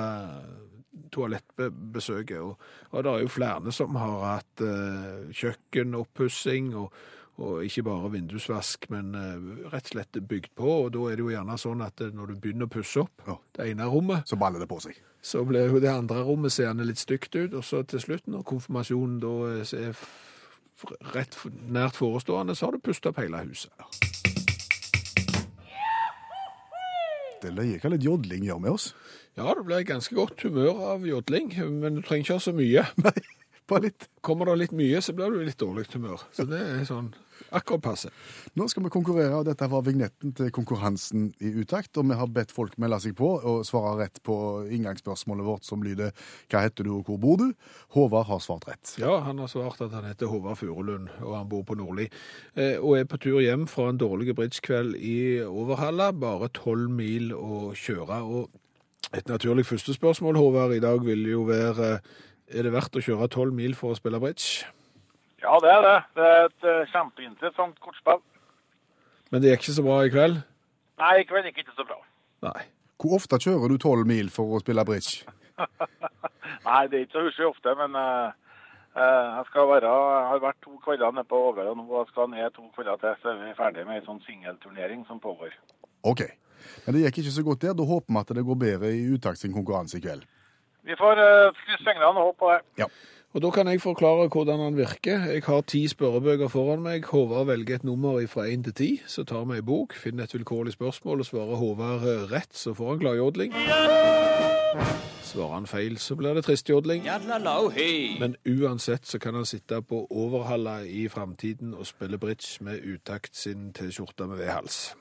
[1.12, 2.38] toalettbesøket.
[2.40, 2.56] Og,
[2.92, 6.92] og det er jo flere som har hatt uh, kjøkkenoppussing, og,
[7.38, 10.74] og ikke bare vindusvask, men eh, rett og slett bygd på.
[10.84, 13.24] Og da er det jo gjerne sånn at eh, når du begynner å pusse opp
[13.26, 13.38] Ja.
[13.56, 14.98] det ene rommet, Så baller det på seg.
[15.22, 18.42] så blir jo det andre rommet seende litt stygt ut, og så til slutt, når
[18.44, 21.36] konfirmasjonen da er f- rett
[21.70, 23.70] nært forestående, så har du pustet opp hele huset.
[27.42, 28.92] Det er hva litt jodling gjør med oss.
[29.34, 31.48] Ja, det blir ganske godt humør av jodling,
[31.80, 32.84] men du trenger ikke ha så mye.
[33.02, 33.14] Nei,
[33.72, 34.08] bare litt.
[34.22, 36.22] Kommer det litt mye, så blir du i litt dårlig humør.
[36.36, 37.12] Så det er sånn
[37.50, 38.10] akkurat passe.
[38.58, 41.96] Nå skal vi konkurrere, og dette var vignetten til konkurransen i utakt.
[41.98, 44.36] Og vi har bedt folk melde seg på og svare rett på
[44.72, 46.12] inngangsspørsmålet vårt som lyder
[46.52, 47.48] Hva heter du og hvor bor du?
[47.96, 48.94] Håvard har svart rett.
[49.02, 52.08] Ja, han har svart at han heter Håvard Furulund, og han bor på Nordli.
[52.54, 56.12] Eh, og er på tur hjem fra en dårlig bridgekveld i Overhalla.
[56.12, 58.22] Bare tolv mil å kjøre.
[58.22, 61.98] Og et naturlig første spørsmål, Håvard, i dag vil jo være
[62.52, 64.66] Er det verdt å kjøre tolv mil for å spille bridge?
[65.40, 65.96] Ja, det er det.
[66.18, 68.20] Det er et eh, kjempeinteressant kortspill.
[69.32, 70.42] Men det gikk ikke så bra i kveld?
[71.00, 71.96] Nei, i kveld gikk ikke så bra.
[72.44, 72.66] Nei.
[73.00, 75.24] Hvor ofte kjører du tolv mil for å spille bridge?
[76.68, 78.36] Nei, det er ikke så huslig ofte, men eh,
[79.00, 82.34] eh, jeg skal være, jeg har vært to kvelder nede på og nå, skal jeg
[82.36, 85.56] ned to kvelder til, så er vi ferdig med en sånn singelturnering som pågår.
[86.12, 86.26] OK.
[86.84, 87.74] Men det gikk ikke så godt der.
[87.74, 90.28] Da håper vi at det går bedre i utakt sin konkurranse i kveld.
[90.82, 92.60] Vi får uh, krysse fingrene og håpe på det.
[92.82, 92.88] Ja.
[93.32, 95.22] Og da kan jeg forklare hvordan han virker.
[95.32, 97.06] Jeg har ti spørrebøker foran meg.
[97.08, 99.02] Håvard velger et nummer fra 1 til 10.
[99.06, 102.74] Så tar vi ei bok, finner et vilkårlig spørsmål og svarer Håvard eh, rett, så
[102.74, 103.54] får han gladjodling.
[105.22, 107.08] Svarer han feil, så blir det tristjodling.
[108.20, 113.36] Men uansett så kan han sitte på Overhalla i framtiden og spille bridge med utakt
[113.36, 114.96] sin T-skjorte med V-hals.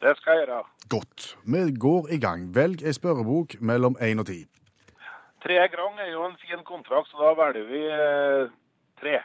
[0.00, 0.62] Det skal jeg gjøre.
[0.88, 1.36] Godt.
[1.44, 2.54] Vi går i gang.
[2.54, 4.40] Velg ei spørrebok mellom én og ti.
[5.42, 8.50] Tre grang er jo en fin kontrakt, så da velger vi eh,
[9.00, 9.16] tre.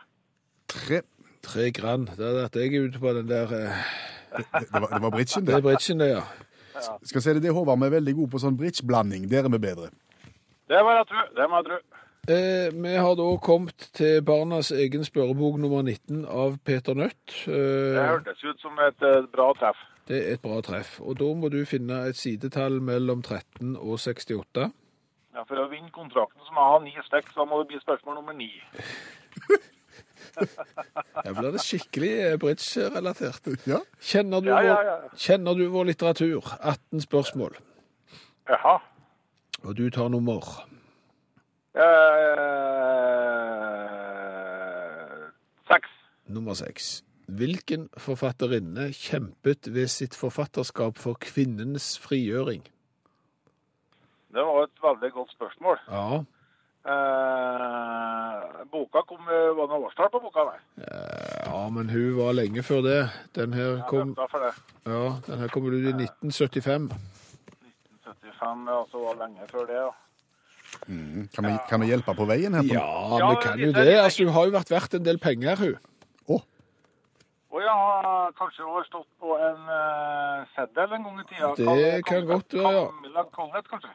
[0.72, 1.02] Tre.
[1.48, 2.08] Tre grann.
[2.18, 3.84] Det er at jeg er ute på den der eh,
[4.38, 5.64] Det, det, var, det var bridgen, Det er det.
[5.64, 6.24] bridgen, det, ja.
[7.08, 9.30] Skal si det, det Håvard, vi er veldig gode på sånn bridgeblanding.
[9.32, 9.88] Der er vi bedre.
[10.68, 11.24] Det må jeg tro.
[11.38, 11.78] Det må jeg tro.
[12.28, 17.38] Eh, vi har da kommet til barnas egen spørrebok nummer 19 av Peter Nødt.
[17.46, 19.80] Det Eh, hørtes ut som et eh, bra treff.
[20.10, 20.98] det er et bra treff.
[21.00, 24.68] Og da må du finne et sidetall mellom 13 og 68.
[25.38, 27.68] Ja, for å vinne kontrakten så må jeg ha ni stykk, så da må det
[27.70, 28.48] bli spørsmål nummer ni.
[30.38, 33.44] Her blir det skikkelig eh, bridge-relatert.
[33.70, 33.80] Ja.
[34.02, 34.96] Kjenner, du Ja, ja, vår- ja.
[35.28, 36.42] kjenner du vår litteratur?
[36.62, 37.54] 18 spørsmål.
[38.50, 38.76] Jaha.
[39.64, 40.42] Og du tar nummer
[41.78, 41.84] Eh,
[45.70, 45.90] seks.
[46.28, 47.04] nummer seks.
[47.28, 52.64] Hvilken forfatterinne kjempet ved sitt forfatterskap for kvinnens frigjøring?
[54.34, 55.80] Det var et veldig godt spørsmål.
[55.92, 56.24] Ja,
[56.88, 60.46] Eh, boka kom, var det noe årstall på boka?
[60.48, 60.60] Nei.
[61.44, 63.00] ja men hun var lenge før det.
[63.36, 64.54] Den her kom, det.
[64.88, 66.88] ja, den her kom ut i 1975.
[67.60, 69.92] 1975, ja, så var det lenge før det, ja.
[71.36, 72.64] Kan vi, kan vi hjelpe på veien her?
[72.72, 72.88] Ja,
[73.20, 73.98] Ja, vi kan jo det.
[74.00, 75.76] Altså, hun har jo vært verdt en del penger, hun.
[77.48, 81.54] Å, Og jeg har kanskje overstått stått på en uh, seddel en gang i tida.
[81.58, 82.86] Det kan godt være, ja.
[82.92, 83.92] Camilla Collett, kanskje.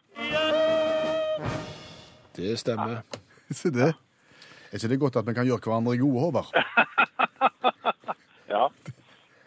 [2.36, 3.02] Det stemmer.
[3.60, 3.92] se det.
[4.72, 6.52] Er ikke det godt at vi kan gjøre hverandre gode, Håvard?
[8.52, 8.66] Ja.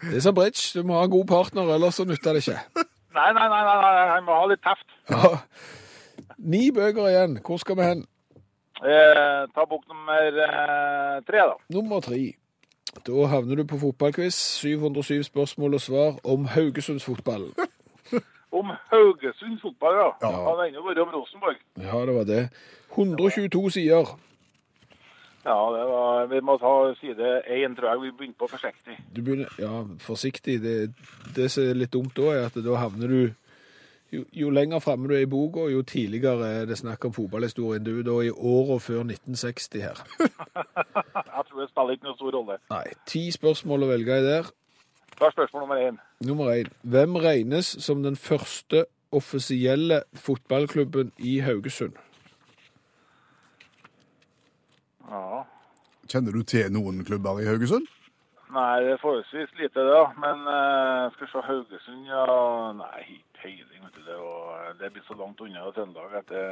[0.01, 0.71] Det er som bridge.
[0.73, 2.57] Du må ha en god partner, ellers så nytter det ikke.
[3.15, 4.95] Nei, nei, nei, nei, nei, jeg må ha litt teft.
[5.07, 5.29] Ja.
[6.51, 7.37] Ni bøker igjen.
[7.45, 8.01] Hvor skal vi hen?
[8.83, 11.55] Eh, ta bok nummer eh, tre, da.
[11.71, 12.19] Nummer tre.
[13.05, 14.37] Da havner du på fotballquiz.
[14.61, 17.51] 707 spørsmål og svar om Haugesundsfotballen.
[18.55, 20.09] Om Haugesundsfotball, ja.
[20.21, 20.29] Ja.
[20.31, 21.57] Han Det ene vært om Rosenborg.
[21.75, 22.43] Ja, det var det.
[22.95, 24.13] 122 sider.
[25.45, 28.01] Ja, det var, vi må ta side én, tror jeg.
[28.01, 28.95] Vi begynner på forsiktig.
[29.15, 30.61] Du begynner Ja, forsiktig.
[30.63, 30.93] Det,
[31.35, 33.19] det som er litt dumt da, er at da havner du
[34.15, 37.83] Jo, jo lenger framme du er i boka, jo tidligere er det snakk om fotballhistorien.
[37.83, 40.03] Du er da i åra før 1960 her.
[41.35, 42.57] Jeg tror det spiller ikke noen stor rolle.
[42.71, 44.51] Nei, ti spørsmål å velge i der.
[45.19, 45.99] Da er spørsmål nummer én.
[46.27, 46.71] Nummer én.
[46.81, 51.99] Hvem regnes som den første offisielle fotballklubben i Haugesund?
[55.09, 55.43] Ja.
[56.11, 57.87] Kjenner du til noen klubber i Haugesund?
[58.55, 60.01] Nei, det er forholdsvis lite, da.
[60.23, 62.25] Men uh, skal vi se Haugesund, ja
[62.77, 64.01] Nei, peiling, vet du.
[64.05, 66.43] Det, og, det blir så langt unna Trøndelag at det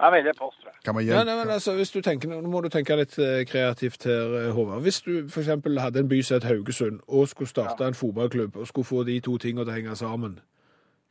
[0.00, 0.78] Jeg veldig pass, tror jeg.
[0.84, 3.46] Kan man Nei, nei, men altså, hvis du tenker, Nå må du tenke litt eh,
[3.46, 4.82] kreativt her, eh, Håvard.
[4.82, 5.48] Hvis du f.eks.
[5.78, 9.20] hadde en by som het Haugesund, og skulle starte en fotballklubb, og skulle få de
[9.20, 10.40] to tingene til å henge sammen,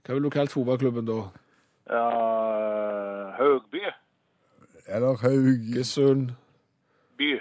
[0.05, 1.21] hva ville du kalt fotballklubben da?
[1.91, 2.09] Ja,
[3.37, 3.85] Haugby.
[4.87, 5.75] Eller Haug...
[5.75, 6.31] Gesund?
[7.17, 7.39] By.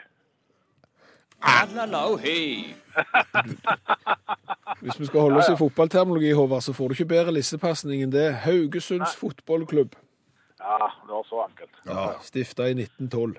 [4.81, 8.12] Hvis vi skal holde oss i fotballterminologi, Håvard, så får du ikke bedre lissepasning enn
[8.12, 8.27] det.
[8.47, 9.97] Haugesunds fotballklubb.
[10.61, 11.81] Ja, det var så enkelt.
[11.87, 13.37] Ja, Stifta i 1912.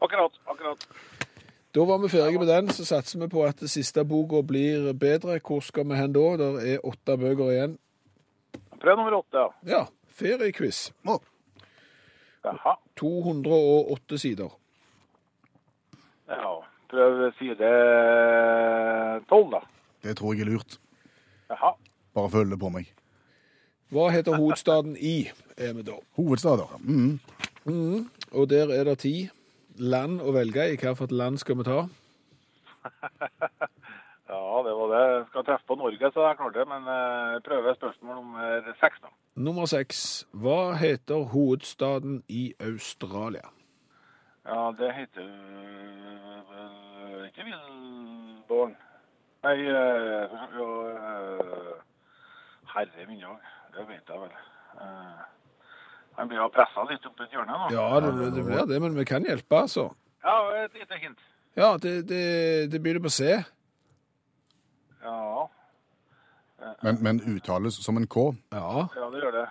[0.00, 0.32] Akkurat.
[0.46, 0.86] akkurat.
[1.74, 4.92] Da var vi ferdige med den, så satser vi på at det siste boka blir
[4.92, 5.38] bedre.
[5.46, 6.24] Hvor skal vi hen da?
[6.38, 7.76] Det er åtte bøker igjen.
[8.80, 9.38] Prøv nummer åtte.
[9.38, 9.76] ja.
[9.76, 10.92] Ja, feriequiz.
[11.06, 11.20] Oh.
[12.44, 12.74] Jaha.
[12.96, 14.48] 208 sider.
[16.28, 16.54] Ja,
[16.90, 17.70] prøv side
[19.28, 19.60] tolv, da.
[20.02, 20.78] Det tror jeg er lurt.
[21.50, 21.74] Jaha.
[22.14, 22.92] Bare følg det på meg.
[23.90, 25.98] Hva heter hovedstaden i, er vi da.
[26.18, 26.70] Hovedstader.
[26.80, 27.18] Mm.
[28.32, 29.14] Og der er det ti
[29.80, 30.78] land å velge i.
[30.78, 31.82] Hvilket land skal vi ta?
[34.30, 34.98] Ja, det var det.
[35.10, 36.66] Jeg skal treffe på Norge, så jeg klarte det.
[36.70, 39.08] Men jeg prøve spørsmål nummer seks, da.
[39.34, 40.26] Nummer seks.
[40.30, 43.50] Hva heter hovedstaden i Australia?
[44.46, 45.26] Ja, det heter
[46.54, 48.76] øh, ikke Villborn.
[49.42, 51.76] Nei, øh, jo, øh,
[52.74, 53.38] herre min òg.
[53.76, 54.34] det vet jeg vel.
[54.74, 55.20] Uh,
[56.18, 57.70] han blir jo pressa litt opp i et hjørne nå.
[57.72, 59.88] Ja, det, det blir det, men vi kan hjelpe, altså.
[60.24, 61.18] Ja, et lite hint.
[61.56, 63.42] Ja, det, det, det begynner på C.
[65.02, 65.46] Ja,
[66.82, 68.34] Men, men uttales som en K.
[68.52, 68.86] Ja.
[68.96, 69.46] ja det gjør det.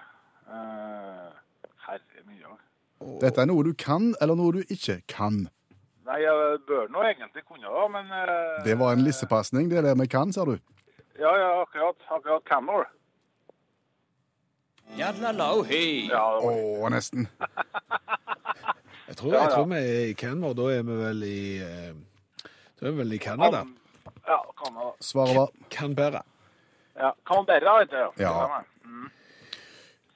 [0.50, 1.30] Uh,
[1.88, 2.60] herre min òg.
[3.24, 5.48] Dette er noe du kan, eller noe du ikke kan.
[6.10, 8.08] Nei, jeg bør nå egentlig kunne da, men...
[8.12, 10.56] øh, Det var en lissepasning, det er det vi kan, sa du.
[11.20, 12.00] Ja, ja, akkurat.
[12.10, 12.88] Akkurat Canmore.
[14.98, 17.28] Ja, det var Å, nesten.
[19.10, 20.54] Jeg tror, jeg tror vi er i Canmore.
[20.54, 21.94] Da er vi vel i eh,
[22.78, 23.64] Da er vi vel i Canada.
[24.28, 24.92] Ja, Canada.
[25.02, 26.22] Svaret var Canberra.
[26.96, 28.22] Ja, Canberra, vet du.
[28.22, 28.34] Ja.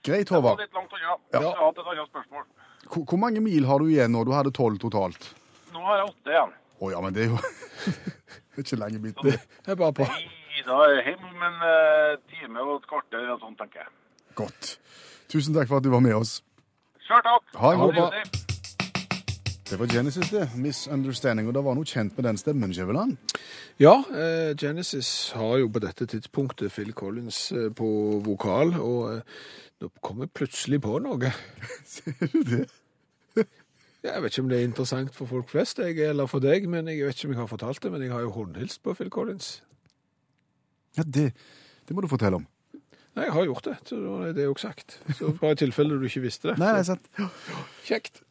[0.06, 0.62] greit, Det var Håvard.
[0.62, 1.02] litt langt unna.
[1.08, 1.16] Ja.
[1.34, 1.40] Ja.
[1.42, 2.46] Jeg har hatt et annet spørsmål.
[2.94, 4.22] Hvor, hvor mange mil har du igjen nå?
[4.30, 5.32] Du hadde tolv totalt.
[5.74, 6.54] Nå har jeg åtte igjen.
[6.84, 7.40] Å ja, men det er jo
[8.54, 9.22] Det er ikke lenge blitt.
[9.26, 9.40] det.
[9.66, 10.06] Er bare på.
[10.06, 13.82] I da er jeg hjemme om en eh, time og et kvarter og sånn, tenker
[13.82, 13.94] jeg.
[14.38, 14.76] Godt.
[15.34, 16.36] Tusen takk for at du var med oss.
[17.08, 17.56] Kjør takk.
[17.58, 18.44] Ha en god det dag.
[19.74, 20.44] Det var Genesis, det.
[20.54, 21.48] 'Misunderstanding'.
[21.50, 23.18] Og det var noe kjent med den stemmen, Skjæveland.
[23.82, 27.88] Ja, eh, Genesis har jo på dette tidspunktet Phil Collins eh, på
[28.22, 29.22] vokal, og eh,
[29.82, 31.32] nå kom jeg plutselig på noe.
[31.96, 32.68] Ser du det?
[34.04, 36.90] Jeg vet ikke om det er interessant for folk flest, jeg, eller for deg, men
[36.92, 39.12] jeg vet ikke om jeg har fortalt det, men jeg har jo håndhilst på Phil
[39.14, 39.54] Collins.
[40.98, 41.30] Ja, det,
[41.88, 42.50] det må du fortelle om.
[43.14, 44.98] Nei, jeg har gjort det, så da er det jo sagt.
[45.14, 46.58] Så bare i tilfelle du ikke visste det.
[46.60, 47.10] Nei, det er sant.
[47.86, 48.24] Kjekt.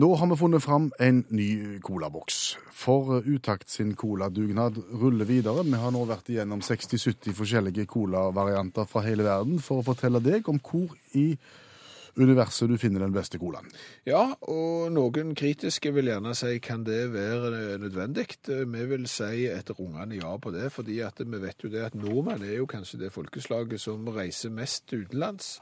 [0.00, 2.58] Nå har vi funnet fram en ny colaboks.
[2.74, 5.64] For Utakt sin coladugnad ruller videre.
[5.66, 10.50] Vi har nå vært igjennom 60-70 forskjellige colavarianter fra hele verden for å fortelle deg
[10.50, 11.28] om hvor i
[12.16, 13.68] universet du finner den beste colaen.
[14.08, 18.26] Ja, og noen kritiske vil gjerne si kan det være nødvendig.
[18.46, 22.44] Vi vil si et rungende ja på det, fordi vi vet jo det at nordmenn
[22.46, 25.58] er jo kanskje det folkeslaget som reiser mest utenlands.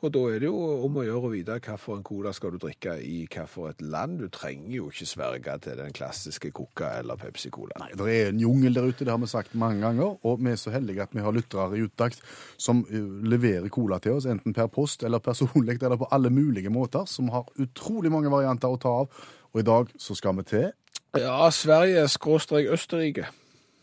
[0.00, 2.94] Og da er det jo om å gjøre å vite hvilken cola skal du drikke
[3.04, 4.18] i hvilket land.
[4.22, 7.76] Du trenger jo ikke sverge til den klassiske Coca eller Pepsi-Cola.
[7.82, 10.16] Nei, Det er en jungel der ute, det har vi sagt mange ganger.
[10.24, 12.22] Og vi er så heldige at vi har lyttere i Utakt
[12.56, 12.96] som uh,
[13.28, 17.28] leverer cola til oss, enten per post eller personlig, eller på alle mulige måter, som
[17.34, 19.20] har utrolig mange varianter å ta av.
[19.52, 20.70] Og i dag så skal vi til
[21.18, 23.26] Ja, Sverige skråstrek Østerrike.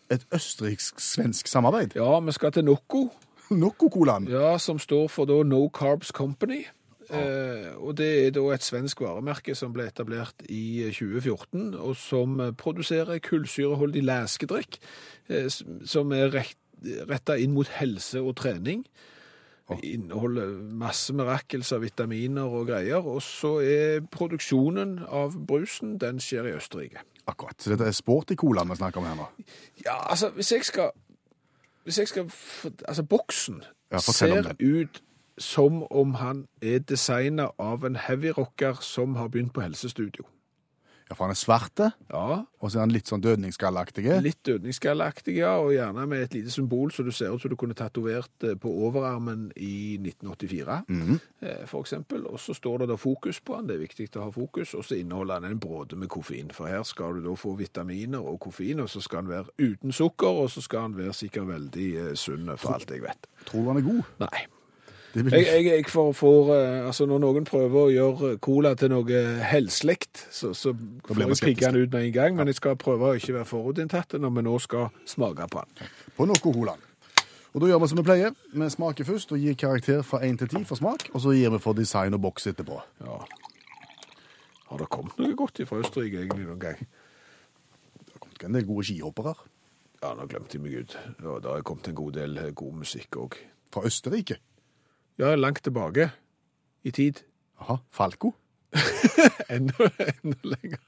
[0.09, 1.93] et østerriksk-svensk samarbeid.
[1.95, 3.09] Ja, vi skal til Nocco.
[3.63, 4.27] Nocco-colaen.
[4.31, 6.65] Ja, som står for da No Carbs Company.
[7.07, 12.39] Eh, og det er da et svensk varemerke som ble etablert i 2014, og som
[12.43, 14.79] eh, produserer kullsyreholdig leskedrikk
[15.31, 15.47] eh,
[15.87, 16.35] som er
[17.07, 18.83] retta inn mot helse og trening.
[19.83, 23.03] Inneholder masse mirakels av vitaminer og greier.
[23.03, 27.03] Og så er produksjonen av brusen, den skjer i Østerrike.
[27.27, 27.59] Akkurat.
[27.59, 29.27] Så dette er sporty-cola vi snakker om her nå.
[29.83, 30.93] Ja, altså, hvis jeg skal
[31.87, 32.31] Hvis jeg skal
[32.87, 35.01] Altså, boksen Ja, ser ut
[35.37, 40.25] som om han er designet av en heavyrocker som har begynt på helsestudio.
[41.09, 44.03] Ja, for han er svarte, Ja, og så er han litt sånn dødningsskallaktig.
[44.21, 47.55] litt dødningsskallaktig, ja, og gjerne med et lite symbol så du ser ut som du
[47.55, 51.19] kunne tatovert eh, på overarmen i 1984, Mhm.
[51.41, 52.25] eh, for eksempel.
[52.27, 54.83] Og så står det da fokus på han, det er viktig å ha fokus, og
[54.83, 56.51] så inneholder han en bråde med koffein.
[56.51, 59.91] For her skal du da få vitaminer og koffein, og så skal han være uten
[59.91, 63.27] sukker, og så skal han være sikkert veldig eh, sunn, for alt jeg vet.
[63.45, 64.03] Tror du han er god?
[64.19, 64.45] Nei.
[65.13, 68.91] Vil Jeg, jeg, jeg får, får eh, altså Når noen prøver å gjøre cola til
[68.91, 72.35] noe helslekt så, så får blir jeg pigge den ut med en gang.
[72.37, 75.89] Men jeg skal prøve å ikke være forutinntatt når vi nå skal smake på den.
[76.17, 76.83] På noe Colaen.
[77.55, 78.35] Og da gjør vi som vi pleier.
[78.53, 81.49] Vi smaker først og gir karakter fra 1 til 10 for smak, og så gir
[81.55, 82.77] vi for design og boks etterpå.
[83.01, 83.15] Ja.
[84.67, 86.81] Har det kommet noe godt fra Østerrike egentlig noen gang?
[87.97, 89.33] Det har kommet en del gode skihoppere
[90.03, 90.97] Ja, nå glemte jeg meg ut.
[91.23, 93.39] Ja, det har kommet en god del eh, god musikk òg.
[93.73, 94.37] fra Østerrike.
[95.17, 96.11] Ja, langt tilbake
[96.85, 97.23] i tid.
[97.59, 98.33] Aha, Falco.
[99.49, 100.79] Enda, enda lenger.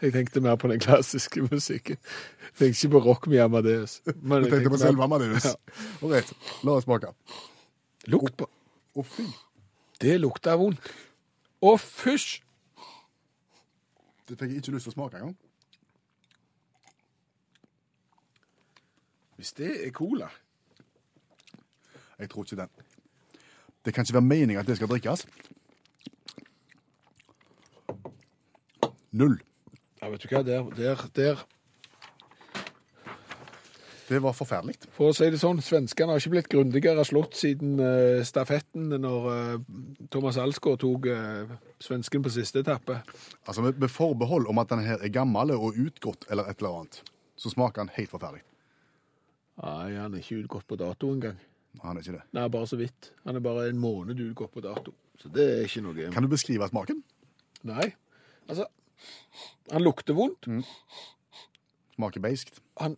[0.00, 1.98] Jeg tenkte mer på den klassiske musikken.
[1.98, 3.98] Jeg tenkte ikke på rock med Amadeus.
[4.22, 5.44] Men jeg tenkte på mer- selve Amadeus.
[5.50, 5.54] Ja.
[6.06, 6.32] Right,
[6.64, 7.10] la oss smake.
[8.08, 8.48] Lukt på
[8.96, 9.26] Å, fy.
[10.00, 10.88] Det lukta vondt.
[11.60, 12.40] Å, fysj!
[14.30, 15.36] Det fikk jeg ikke lyst til å smake engang.
[19.36, 20.28] Hvis det er cola
[22.20, 22.72] Jeg tror ikke den.
[23.84, 25.24] Det kan ikke være meningen at det skal drikkes.
[29.10, 29.40] Null.
[30.02, 31.40] Ja, vet du hva, der, der, der
[34.10, 34.74] Det var forferdelig.
[34.96, 39.28] For å si det sånn, svenskene har ikke blitt grundigere slått siden uh, stafetten når
[39.30, 39.52] uh,
[40.10, 43.00] Thomas Alsgaard tok uh, svensken på siste etappe.
[43.46, 46.80] Altså, med, med forbehold om at den her er gammel og utgått eller et eller
[46.80, 47.02] annet,
[47.38, 48.42] så smaker den helt forferdelig.
[49.60, 51.38] Nei, han er ikke utgått på dato engang.
[51.82, 52.22] Han er ikke det.
[52.36, 53.12] Nei, bare så vidt.
[53.24, 54.92] Han er bare en måned utgått på dato.
[55.20, 57.02] Så det er ikke noe Kan du beskrive smaken?
[57.68, 57.90] Nei.
[58.48, 58.66] Altså,
[59.70, 60.48] han lukter vondt.
[61.94, 62.60] Smaker beiskt.
[62.80, 62.96] Han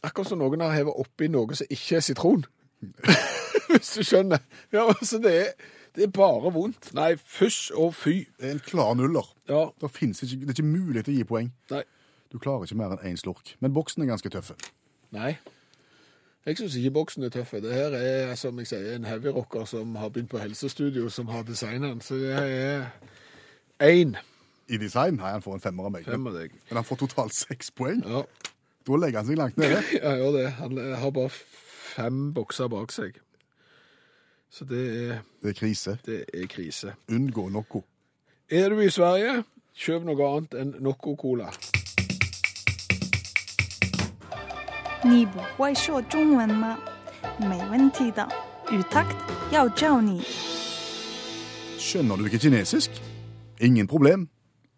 [0.00, 2.46] Akkurat som noen har hevet oppi noe som ikke er sitron.
[3.70, 4.40] Hvis du skjønner.
[4.72, 5.50] Ja, altså, det er,
[5.96, 6.88] det er bare vondt.
[6.96, 8.22] Nei, fysj og fy.
[8.40, 9.28] Det er en klar nuller.
[9.50, 11.52] Ja, Det, ikke, det er ikke mulig til å gi poeng.
[11.72, 11.82] nei.
[12.30, 13.56] Du klarer ikke mer enn én slurk.
[13.60, 14.52] Men boksen er ganske tøff.
[15.12, 15.36] Nei.
[16.46, 17.50] Jeg syns ikke boksen er tøff.
[17.62, 21.42] Det her er som jeg sier, en heavyrocker som har begynt på helsestudio, som har
[21.44, 22.00] designet den.
[22.00, 22.86] Så det er
[23.84, 24.16] én.
[24.70, 26.04] I design Nei, han får en femmer av meg.
[26.06, 26.52] Fem av deg.
[26.68, 28.04] Men han får totalt seks poeng.
[28.06, 28.22] Ja,
[28.86, 29.82] Da legger han seg langt nede.
[30.02, 30.46] ja, gjør det.
[30.62, 33.18] Han har bare fem bokser bak seg.
[34.50, 34.80] Så det
[35.10, 35.98] er, Det er krise.
[36.06, 36.94] det er krise.
[37.12, 37.82] Unngå noe.
[38.50, 39.44] Er du i Sverige,
[39.76, 41.12] kjøp noe annet enn Noco
[45.03, 46.77] 你不会说中文吗？
[47.37, 48.27] 没问题的，
[48.71, 49.15] 语 takt
[49.51, 50.21] 要教你。
[51.77, 52.89] Skjønner du ikke kinesisk?
[53.59, 54.29] Ingen problem.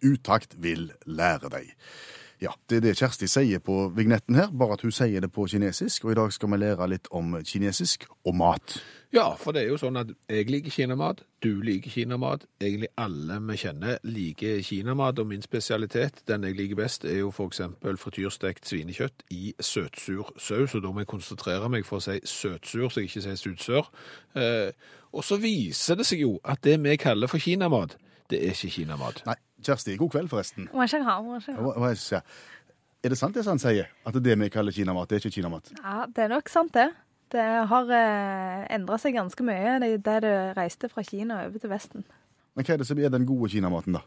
[0.04, 1.72] Utakt vil lære deg.
[2.43, 5.45] Ja, det er det Kjersti sier på vignetten her, bare at hun sier det på
[5.47, 6.09] kinesisk.
[6.09, 8.81] Og i dag skal vi lære litt om kinesisk og mat.
[9.15, 13.37] Ja, for det er jo sånn at jeg liker kinamat, du liker kinamat, egentlig alle
[13.47, 18.67] vi kjenner liker kinamat, og min spesialitet, den jeg liker best, er jo eksempel frityrstekt
[18.73, 23.05] svinekjøtt i søtsur saus, og da må jeg konsentrere meg for å si søtsur, så
[23.05, 23.93] jeg ikke sier sutsør.
[24.35, 24.73] Eh,
[25.13, 27.99] og så viser det seg jo at det vi kaller for kinamat,
[28.33, 29.27] det er ikke kinamat.
[29.29, 30.69] Nei, Kjersti, god kveld, forresten.
[30.73, 32.23] Må jeg ikke ha, må jeg ikke ha.
[33.03, 35.73] Er det sant det han sier, at det vi kaller kinamat, det er ikke kinamat?
[35.81, 36.91] Ja, det er nok sant, det.
[37.33, 42.05] Det har eh, endra seg ganske mye da du reiste fra Kina over til Vesten.
[42.53, 44.03] Men hva er det som er den gode kinamaten, da?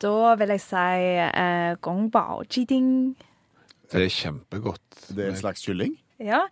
[0.00, 0.86] Da vil jeg si
[1.26, 2.88] eh, gongbao jiding.
[3.92, 4.86] Det er kjempegodt.
[5.12, 5.94] Det er en slags kylling?
[6.18, 6.46] Ja.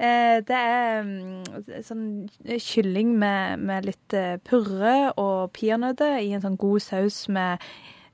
[0.00, 2.04] Eh, det er mm, sånn
[2.56, 7.60] kylling med, med litt eh, purre og peanøtter i en sånn god saus med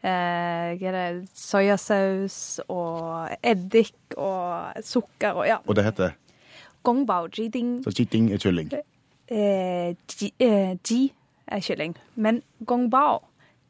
[0.03, 5.61] eh, soyasaus og eddik og sukker og ja.
[5.63, 6.17] Og det heter
[6.87, 7.81] Gongbao jiding.
[7.83, 8.71] Så chitting er kylling.
[9.29, 11.13] Eh, ji, eh, ji
[11.47, 11.97] er kylling.
[12.15, 13.23] Men gongbao,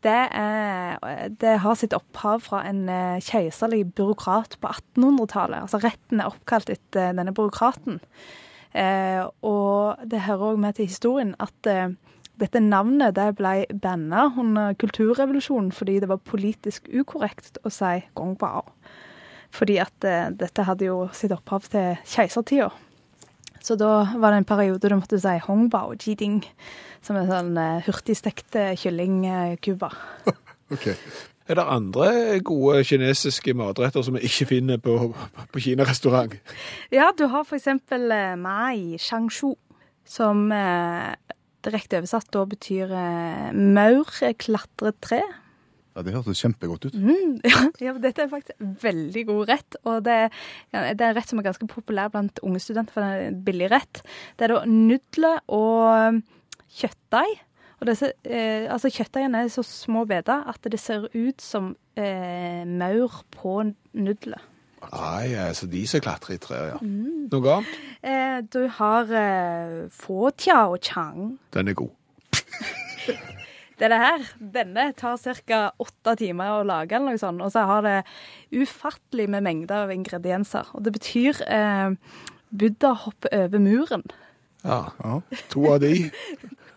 [0.07, 5.67] det, er, det har sitt opphav fra en eh, keiserlig byråkrat på 1800-tallet.
[5.67, 8.01] Altså retten er oppkalt etter denne byråkraten.
[8.77, 11.95] Eh, og det hører òg med til historien at eh,
[12.37, 18.67] dette navnet det ble banna under kulturrevolusjonen fordi det var politisk ukorrekt å si gongbao.
[19.57, 22.69] Fordi at eh, dette hadde jo sitt opphav til keisertida.
[23.67, 26.45] Så da var det en periode du måtte si hongbao jiding,
[27.03, 29.97] som er sånn hurtigstekt hurtigstekte kyllingkuber.
[30.67, 30.89] Ok.
[31.47, 32.07] Er det andre
[32.43, 34.97] gode kinesiske matretter som vi ikke finner på,
[35.55, 36.33] på kinarestaurant?
[36.91, 37.47] Ja, du har
[38.11, 39.53] eh, mai shangshu,
[40.03, 41.15] som eh,
[41.63, 45.23] direkte oversatt da betyr eh, maur, eh, klatretre.
[45.97, 46.95] Ja, Det hørtes kjempegodt ut.
[47.01, 50.35] Mm, ja, ja, dette er faktisk veldig god rett, og det, er-
[50.77, 53.31] ja, det er en rett som er ganske populær blant unge studenter, for det er
[53.31, 54.03] en billig rett.
[54.37, 56.21] Det er da nudler og
[56.77, 57.39] kjøttdeig.
[57.77, 62.63] Og disse, eh, altså Kjøttdeigene er så små biter at det ser ut som eh,
[62.65, 63.59] maur på
[63.97, 64.41] nudler.
[64.87, 66.79] Nei, altså de som klatrer i trær, ja.
[66.81, 67.77] Noe annet?
[68.07, 71.39] Eh, du har eh, få og chang.
[71.53, 71.93] Den er god.
[73.77, 75.59] Denne her, denne tar ca.
[75.79, 77.43] åtte timer å lage, eller noe sånt.
[77.45, 77.97] Og så har det
[78.57, 80.71] ufattelig med mengder av ingredienser.
[80.73, 81.97] Og det betyr eh,
[82.57, 84.07] Buddha hopper over muren.
[84.65, 84.81] Ja.
[85.03, 85.19] Ja.
[85.53, 86.11] To av de,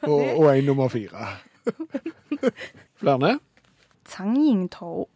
[0.01, 1.31] og, og en nummer fire.
[2.99, 3.37] Flere?
[4.09, 5.07] Tangying tou.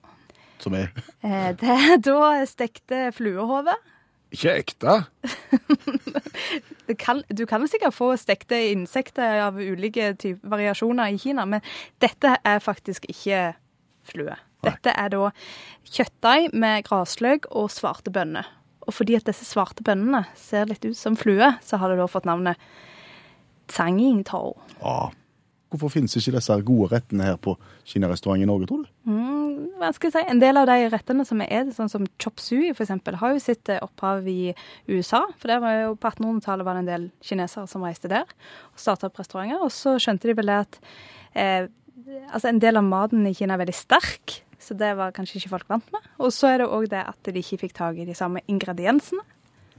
[0.64, 3.76] Som er Eh, det er da stekte fluehove.
[4.34, 5.00] Ikke ekte.
[7.00, 11.64] Kan, du kan sikkert få stekte insekter av ulike typer variasjoner i Kina, men
[12.04, 13.54] dette er faktisk ikke
[14.04, 14.36] flue.
[14.68, 15.30] Dette er da
[15.88, 18.50] kjøttdeig med grasløk og svarte bønner.
[18.84, 22.08] Og fordi at disse svarte bønnene ser litt ut som flue, så har det da
[22.12, 22.60] fått navnet
[23.72, 24.58] tsangingtao.
[24.84, 25.12] Ah.
[25.74, 27.56] Hvorfor finnes ikke disse gode rettene her på
[27.90, 28.90] kinarestaurant i Norge, tror du?
[29.10, 30.22] Mm, skal jeg si?
[30.30, 33.42] En del av de rettene som er sånn som chop sui, for eksempel, har jo
[33.42, 34.54] sitt eh, opphav i
[34.92, 35.24] USA.
[35.42, 38.86] For der var jo på 1800-tallet var det en del kinesere som reiste der og
[38.86, 39.66] starta opp restauranter.
[39.66, 40.80] Og så skjønte de vel det at
[41.34, 41.66] eh,
[42.30, 44.40] altså en del av maten i Kina er veldig sterk.
[44.62, 46.06] Så det var kanskje ikke folk vant med.
[46.22, 49.26] Og så er det òg det at de ikke fikk tak i de samme ingrediensene.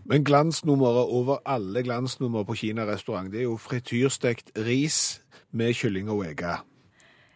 [0.05, 5.22] Men glansnummeret over alle glansnummer på Kina-restaurant, det er jo frityrstekt ris
[5.55, 6.44] med kylling og egg.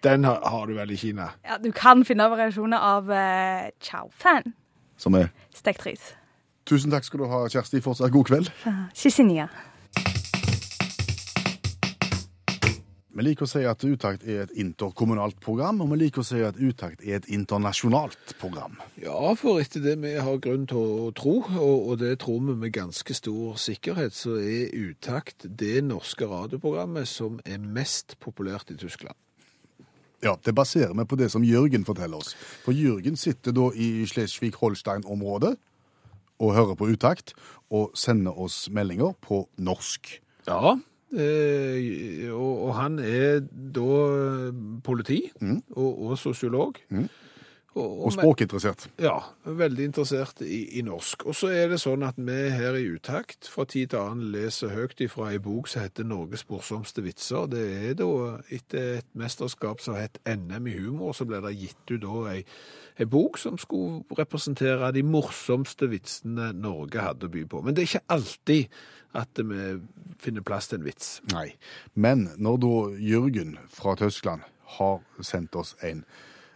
[0.05, 1.31] Den har, har du vel i Kina?
[1.47, 4.53] Ja, Du kan finne variasjoner av uh, chow fan,
[4.99, 6.13] Som er stekt ris.
[6.67, 7.81] Tusen takk skal du ha, Kjersti.
[7.81, 8.51] Fortsatt god kveld.
[8.95, 9.49] Shisinia.
[13.19, 16.39] Vi liker å si at Utakt er et interkommunalt program, og vi liker å si
[16.47, 18.77] at Utakt er et internasjonalt program.
[19.03, 22.77] Ja, for etter det vi har grunn til å tro, og, det tror vi med
[22.77, 29.19] ganske stor sikkerhet, så er Utakt det norske radioprogrammet som er mest populært i Tyskland.
[30.23, 32.37] Ja, Det baserer vi på det som Jørgen forteller oss.
[32.63, 35.57] For Jørgen sitter da i Slesvig-Holstein-området
[36.39, 37.35] og hører på Utakt,
[37.75, 40.21] og sender oss meldinger på norsk.
[40.47, 40.79] Ja,
[41.13, 44.51] eh, og, og han er da
[44.85, 46.81] politi og, og sosiolog.
[47.79, 48.89] Og, Og språkinteressert.
[48.99, 51.27] Ja, veldig interessert i, i norsk.
[51.29, 54.73] Og så er det sånn at vi her i Utakt fra tid til annen leser
[54.75, 57.47] høyt ifra ei bok som heter Norges morsomste vitser.
[57.53, 58.11] Det er da
[58.55, 62.41] etter et mesterskap som het NM i humor, så ble det gitt ut da ei,
[62.99, 67.63] ei bok som skulle representere de morsomste vitsene Norge hadde å by på.
[67.63, 68.81] Men det er ikke alltid
[69.17, 69.79] at vi
[70.21, 71.19] finner plass til en vits.
[71.33, 71.53] Nei.
[71.95, 74.45] Men når da Jørgen fra Tyskland
[74.79, 76.05] har sendt oss en,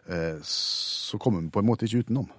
[0.07, 2.30] eh, så kommer vi på en måte ikke utenom.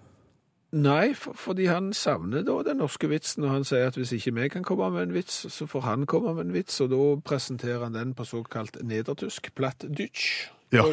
[0.73, 4.33] Nei, for, fordi han savner da den norske vitsen, og han sier at hvis ikke
[4.39, 7.01] vi kan komme med en vits, så får han komme med en vits, og da
[7.21, 10.49] presenterer han den på såkalt nedertysk, platt Deutsch.
[10.73, 10.87] Ja.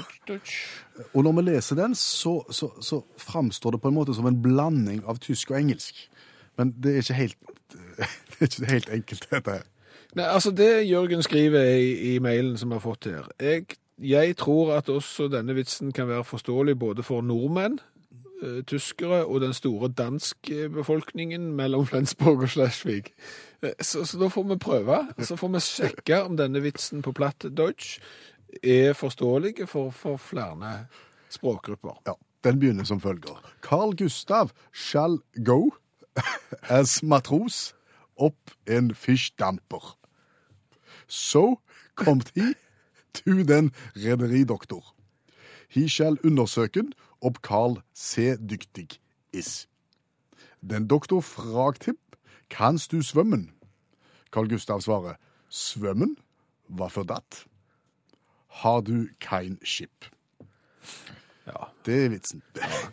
[1.14, 4.42] Og når vi leser den, så, så, så framstår det på en måte som en
[4.42, 6.04] blanding av tysk og engelsk.
[6.60, 7.49] Men det er ikke helt,
[8.38, 9.68] det er ikke helt enkelt, dette her.
[10.18, 14.36] Nei, altså det Jørgen skriver i, i mailen som vi har fått her, jeg, jeg
[14.36, 17.78] tror at også denne vitsen kan være forståelig både for nordmenn,
[18.42, 23.12] eh, tyskere og den store danske befolkningen mellom Flensborg og Slesvig.
[23.62, 27.12] Eh, Så, så da får vi prøve, så får vi sjekke om denne vitsen på
[27.12, 28.00] platt Deutsch
[28.62, 30.86] er forståelig for, for flere
[31.30, 32.00] språkgrupper.
[32.06, 33.38] Ja, den begynner som følger.
[33.62, 35.70] Carl Gustav shall go
[36.62, 37.74] as matros
[38.16, 39.96] opp en fiskdamper.
[41.06, 41.60] So
[41.94, 42.54] komt he
[43.12, 44.94] to den rederidoktor.
[45.68, 49.00] He shall undersøken ob Carl se dyktig
[49.32, 49.68] is.
[50.60, 51.98] Den doktor fragt him,
[52.50, 53.52] kanst du svømmen?
[54.32, 55.14] Carl Gustav svarer,
[55.48, 56.16] svømmen?
[56.68, 57.46] Hva for dat?
[58.46, 60.06] Har du kein skip?
[61.50, 61.66] Ja.
[61.86, 62.42] Det er vitsen.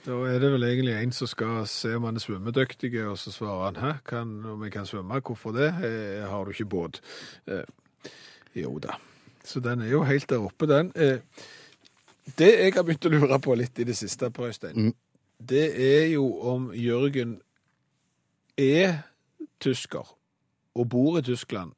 [0.05, 3.32] Da er det vel egentlig en som skal se om han er svømmedyktig, og så
[3.36, 5.68] svarer han hæ, kan, om jeg kan svømme, hvorfor det?
[5.86, 7.01] Eh, har du ikke båt?
[7.45, 7.62] Eh,
[8.58, 8.95] jo da.
[9.45, 10.89] Så den er jo helt der oppe, den.
[10.95, 11.20] Eh,
[12.39, 14.93] det jeg har begynt å lure på litt i det siste, Per Øystein, Mm.
[15.47, 17.38] det er jo om Jørgen
[18.58, 19.03] er
[19.62, 20.08] tysker
[20.76, 21.72] og bor i Tyskland,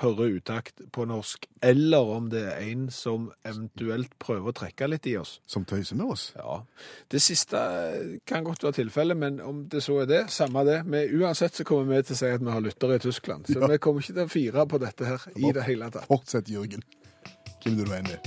[0.00, 5.06] hører utakt på norsk, eller om det er en som eventuelt prøver å trekke litt
[5.10, 5.34] i oss.
[5.46, 6.32] Som tøyser med oss.
[6.36, 6.62] Ja,
[7.12, 7.60] Det siste
[8.26, 10.78] kan godt være tilfellet, men om det så er det, samme det.
[10.86, 13.60] Men uansett så kommer vi til å si at vi har lyttere i Tyskland, så
[13.60, 13.66] Ja.
[13.68, 16.06] vi kommer ikke til å fire på dette her i det hele tatt.
[16.08, 16.82] Fortsett, Jørgen.
[17.62, 18.22] Hvem du enig er.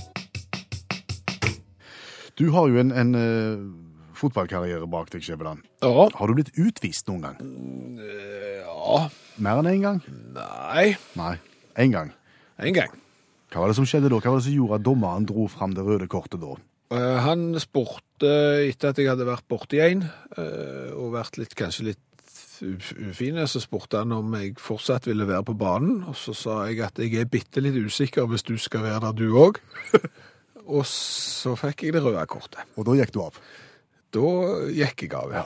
[2.38, 5.64] Du har jo en, en uh, fotballkarriere bak deg, Skjæveland.
[5.82, 6.10] Ja.
[6.14, 8.00] Har du blitt utvist noen gang?
[8.62, 9.10] ja.
[9.38, 10.02] Mer enn én gang?
[10.36, 10.96] Nei.
[11.20, 11.34] Nei.
[11.78, 12.14] Én gang.
[12.60, 12.94] En gang.
[13.52, 14.20] Hva var det som skjedde da?
[14.20, 16.56] Hva var det som gjorde at dommeren dro fram det røde kortet da?
[16.96, 18.32] Eh, Han spurte
[18.70, 20.04] etter at jeg hadde vært borti en,
[20.38, 22.02] eh, og vært litt, kanskje litt
[22.64, 26.66] uf- ufin, så spurte han om jeg fortsatt ville være på banen, og så sa
[26.70, 29.60] jeg at jeg er bitte litt usikker hvis du skal være der du òg.
[30.66, 32.64] og så fikk jeg det røde kortet.
[32.78, 33.36] Og da gikk du av.
[34.16, 34.30] Da
[34.72, 35.46] gikk jeg av, ja.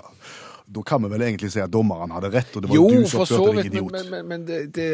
[0.70, 3.06] Da kan vi vel egentlig si at dommeren hadde rett, og det var Jo, du
[3.10, 3.92] som for så oppførte deg vidt, men, idiot.
[3.92, 4.90] men, men, men det, det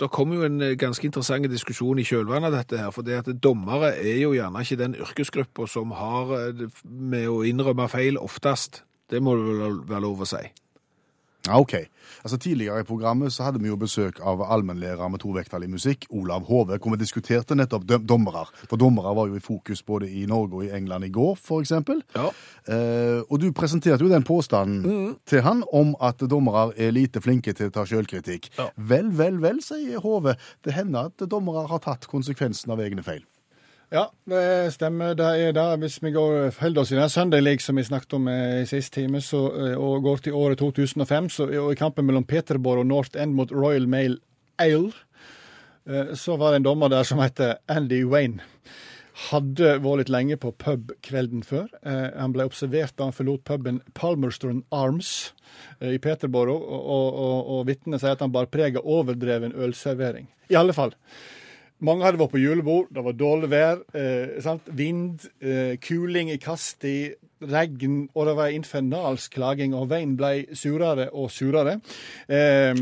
[0.00, 3.20] det kommer jo en eh, ganske interessant diskusjon i kjølvannet av dette her, for det
[3.20, 8.20] at dommere er jo gjerne ikke den yrkesgruppa som har eh, med å innrømme feil
[8.20, 8.84] oftest.
[9.10, 10.42] Det må det vel være lov å si.
[11.46, 11.74] Ja, ok.
[12.24, 16.46] Altså Tidligere i programmet så hadde vi jo besøk av allmennlærer med tovektig musikk, Olav
[16.48, 18.46] Hove, hvor vi diskuterte nettopp døm- dommere.
[18.70, 22.00] For dommere var jo i fokus både i Norge og i England i går, eksempel.
[22.16, 22.30] Ja.
[22.68, 27.52] Eh, og du presenterte jo den påstanden til han om at dommere er lite flinke
[27.52, 28.50] til å ta sjølkritikk.
[28.58, 28.70] Ja.
[28.76, 30.36] Vel, vel, vel, sier Hove.
[30.64, 33.20] Det hender at dommere har tatt konsekvensen av egne feil.
[33.94, 35.12] Ja, det stemmer.
[35.14, 35.64] Det er det.
[35.78, 38.66] Hvis vi går, holder oss i den Sunday League som vi snakket om eh, i
[38.66, 42.82] sist time, så, eh, og går til året 2005, så, og i kampen mellom Peterborough
[42.82, 44.16] og North End mot Royal Mail
[44.58, 44.90] Ale,
[45.86, 48.42] eh, så var det en dommer der som heter Andy Wayne.
[49.28, 51.70] Hadde vært litt lenge på pub kvelden før.
[51.86, 55.30] Eh, han ble observert da han forlot puben Palmerston Arms
[55.78, 59.54] eh, i Peterborough, og, og, og, og vitnene sier at han bar preg av overdreven
[59.54, 60.26] ølservering.
[60.50, 60.98] I alle fall.
[61.82, 67.14] Mange hadde vært på julebord, det var dårlig vær, eh, vind, eh, kuling i kasti,
[67.50, 71.78] regn, og det var infernalsk klaging, og veien ble surere og surere.
[72.28, 72.74] Eh,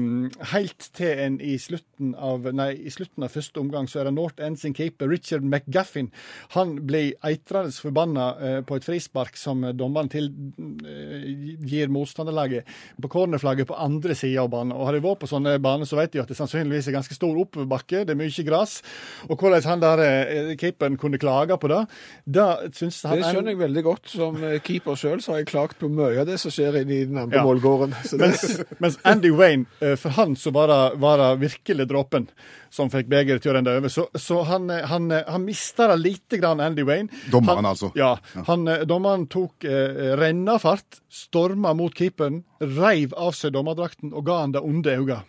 [0.53, 4.15] helt til en i slutten av nei, i slutten av første omgang så er det
[4.17, 6.11] North End sin keeper Richard McGuffin.
[6.57, 11.29] Han blir eitrende forbanna eh, på et frispark som dommeren til eh,
[11.69, 12.69] gir motstanderlaget
[13.03, 14.77] på cornerflagget på andre sida av banen.
[14.77, 17.17] Og har de vært på sånne baner, så vet de at det sannsynligvis er ganske
[17.17, 18.81] stor oppoverbakke, det er mye gress.
[19.29, 21.81] Og hvordan han der eh, keeperen kunne klage på det,
[22.27, 24.09] det synes han Det skjønner jeg veldig godt.
[24.13, 26.97] Som eh, keeper sjøl så har jeg klagt på mye av det som skjer inne
[27.01, 27.45] i den andre Ja.
[27.47, 27.95] målgården.
[28.05, 31.89] Så det, Mens, mens Andy Wayne, eh, for han så var det, var det virkelig
[31.91, 32.29] dråpen
[32.73, 33.91] som fikk begeret til å renne over.
[33.93, 37.11] Så, så han, han, han mista det lite grann, Andy Wayne.
[37.31, 37.91] Dommeren, han, altså.
[37.99, 38.15] Ja.
[38.49, 44.55] Han, dommeren tok eh, rennafart, storma mot keeperen, reiv av seg dommerdrakten og ga han
[44.57, 45.29] det onde øyet.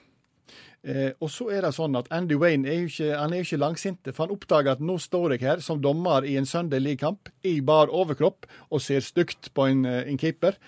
[0.84, 3.46] Eh, og så er det sånn at Andy Wayne er jo ikke, han er jo
[3.48, 6.82] ikke langsinte, for han oppdager at nå står jeg her som dommer i en Sunday
[6.84, 10.60] League-kamp i bar overkropp og ser stygt på en, eh, en keeper.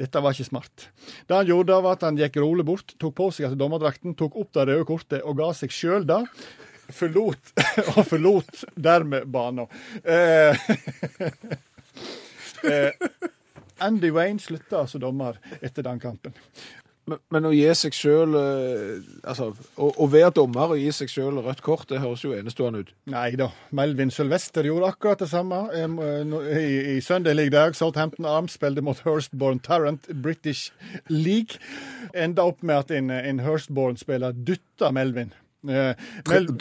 [0.00, 0.88] Dette var ikke smart.
[1.28, 4.40] Det han gjorde, var at han gikk rolig bort, tok på seg altså dommerdrakten, tok
[4.42, 6.24] opp det røde kortet og ga seg sjøl det.
[6.90, 7.52] Forlot,
[7.94, 9.70] og forlot dermed banen.
[10.02, 10.56] Eh,
[12.72, 12.90] eh,
[13.80, 16.34] Andy Wayne slutta som dommer etter den kampen.
[17.10, 21.40] Men, men å gi seg sjøl Altså, å, å være dommer og gi seg sjøl
[21.44, 22.92] rødt kort, det høres jo enestående ut.
[23.10, 23.50] Nei da.
[23.76, 25.62] Melvin Sylvester gjorde akkurat det samme.
[25.76, 30.72] Em, eh, I, i Sunday League dag Southampton Arms spilte mot Hurstbourne Tarrant British
[31.08, 31.60] League.
[32.14, 35.34] Enda opp med at en, en Hurstbourne-spiller dytta Melvin.
[35.68, 35.94] Eh,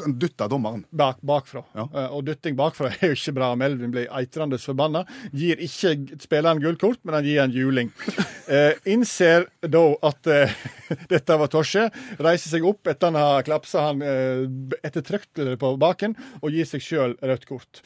[0.07, 0.83] Dytta dommeren.
[0.89, 1.63] bak, bakfra.
[1.73, 1.87] Ja.
[1.95, 3.53] Eh, og dytting bakfra er jo ikke bra.
[3.55, 5.05] Melvin blir eitrende forbanna.
[5.31, 7.93] Gir ikke spilleren gullkort, men han gir en juling.
[8.49, 10.49] Eh, innser da at eh,
[11.11, 11.83] dette var torsje,
[12.17, 14.41] Reiser seg opp etter han har klapsa han eh,
[14.81, 17.83] ettertrykkelig på baken, og gir seg sjøl rødt kort.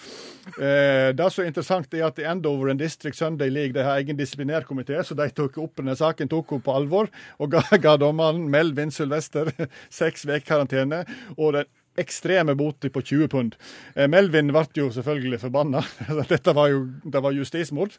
[0.55, 3.99] Eh, det som er interessant, er at i Endover and District Sunday League de har
[3.99, 7.11] egen disiplinærkomité, så de tok opp denne saken tok henne på alvor
[7.43, 9.51] og ga, ga dommeren Melvin Sylvester
[9.99, 11.02] seks uker karantene
[11.41, 13.55] og den ekstreme bota på 20 pund.
[13.95, 15.83] Eh, Melvin ble jo selvfølgelig forbanna.
[16.31, 17.97] Dette var jo det var justismord.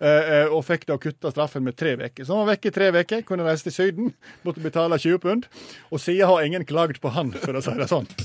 [0.00, 2.24] Eh, eh, og fikk da kutta straffen med tre uker.
[2.24, 4.14] Så han var vekke i tre uker, kunne reise til Syden,
[4.46, 5.46] måtte betale 20 pund.
[5.92, 8.10] Og siden har ingen klagd på han, for å si det sånn.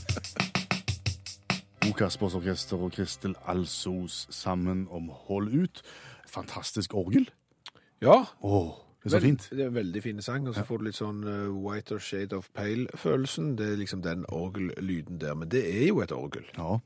[1.83, 5.83] Okaspers Orkester og Kristel Alsos sammen om Hold ut.
[6.31, 7.27] Fantastisk orgel.
[8.01, 8.23] Ja.
[8.41, 8.71] Åh,
[9.03, 9.49] det er så fint.
[9.51, 12.37] Det er en veldig fin sang, og så får du litt sånn uh, whiter shade
[12.37, 13.57] of pale-følelsen.
[13.59, 15.35] Det er liksom den orgellyden der.
[15.35, 16.45] Men det er jo et orgel.
[16.55, 16.77] Ja.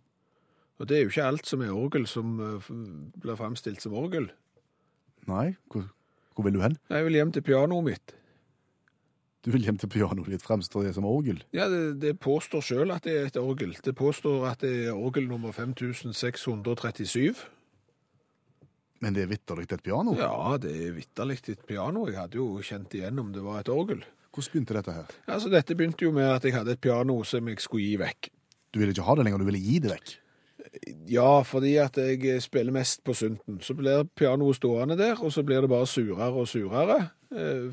[0.78, 2.72] Og det er jo ikke alt som er orgel som uh,
[3.22, 4.32] blir fremstilt som orgel.
[5.30, 5.86] Nei, hvor,
[6.34, 6.80] hvor vil du hen?
[6.90, 8.16] Jeg vil hjem til pianoet mitt.
[9.46, 11.44] Du vil hjem til pianoet ditt, fremstår det som orgel?
[11.54, 13.78] Ja, det, det påstår sjøl at det er et orgel.
[13.86, 17.46] Det påstår at det er orgel nummer 5637.
[19.04, 20.16] Men det er vitterlig et piano?
[20.18, 22.08] Ja, det er vitterlig et piano.
[22.10, 24.02] Jeg hadde jo kjent igjen om det var et orgel.
[24.34, 25.12] Hvordan begynte dette her?
[25.26, 28.32] Altså, Dette begynte jo med at jeg hadde et piano som jeg skulle gi vekk.
[28.74, 30.16] Du ville ikke ha det lenger, du ville gi det vekk?
[31.10, 33.62] Ja, fordi at jeg spiller mest på synten.
[33.64, 37.00] Så blir pianoet stående der, og så blir det bare surere og surere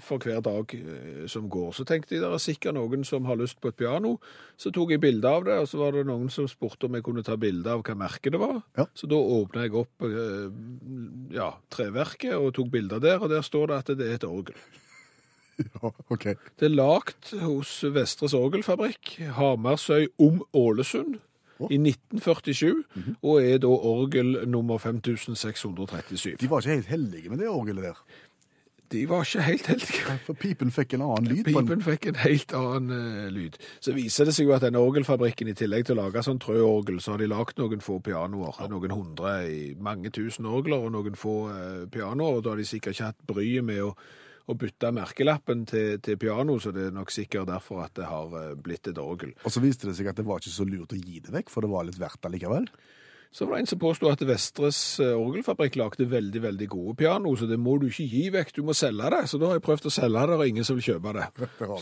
[0.02, 1.72] for hver dag eh, som går.
[1.76, 4.16] Så tenkte jeg det er sikkert noen som har lyst på et piano.
[4.58, 7.06] Så tok jeg bilde av det, og så var det noen som spurte om jeg
[7.06, 8.62] kunne ta bilde av hva merket det var.
[8.78, 8.88] Ja.
[8.98, 10.48] Så da åpna jeg opp eh,
[11.36, 14.58] ja, treverket og tok bilder der, og der står det at det er et orgel.
[15.54, 16.24] Ja, OK.
[16.58, 21.20] Det er lagt hos Vestres Orgelfabrikk, Hamarsøy om Ålesund,
[21.70, 22.82] i 1947,
[23.22, 26.34] og er da orgel nummer 5637.
[26.40, 28.00] De var ikke helt heldige med det orgelet der.
[28.94, 30.16] De var ikke helt heldige.
[30.24, 31.66] For pipen fikk en annen lyd på en...
[31.66, 33.58] Pipen fikk en helt annen uh, lyd.
[33.82, 37.00] Så viser det seg jo at denne orgelfabrikken, i tillegg til å lage sånn trøorgel,
[37.02, 38.60] så har de lagd noen få pianoer.
[38.70, 42.38] Noen hundre i mange tusen orgler og noen få uh, pianoer.
[42.38, 43.94] Og da har de sikkert ikke hatt bryet med å,
[44.50, 48.34] og bytte merkelappen til, til piano, så det er nok sikkert derfor at det har
[48.40, 49.32] eh, blitt et orgel.
[49.40, 51.52] Og så viste det seg at det var ikke så lurt å gi det vekk,
[51.52, 52.68] for det var litt verdt allikevel.
[53.34, 57.32] Så var det en som påstod at Vestres eh, orgelfabrikk lagde veldig, veldig gode piano,
[57.34, 59.24] så det må du ikke gi vekk, du må selge det.
[59.26, 61.24] Så da har jeg prøvd å selge det, og ingen som vil kjøpe det.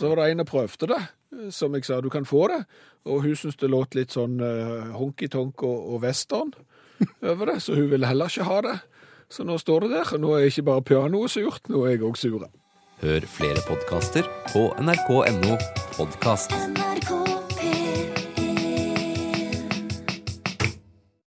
[0.01, 1.01] Så var det en som prøvde det,
[1.37, 2.63] eh, som jeg sa, du kan få det,
[3.05, 6.55] og hun syntes det låt litt sånn uh, honky-tonk og, og western
[7.35, 8.79] over det, så hun ville heller ikke ha det.
[9.33, 12.07] Så nå står det der, og nå er ikke bare pianoet surt, nå er jeg
[12.09, 12.49] også sur.
[13.03, 14.25] Hør flere podkaster
[14.55, 15.61] på nrk.no
[15.99, 16.57] podkast.
[16.57, 17.32] NRK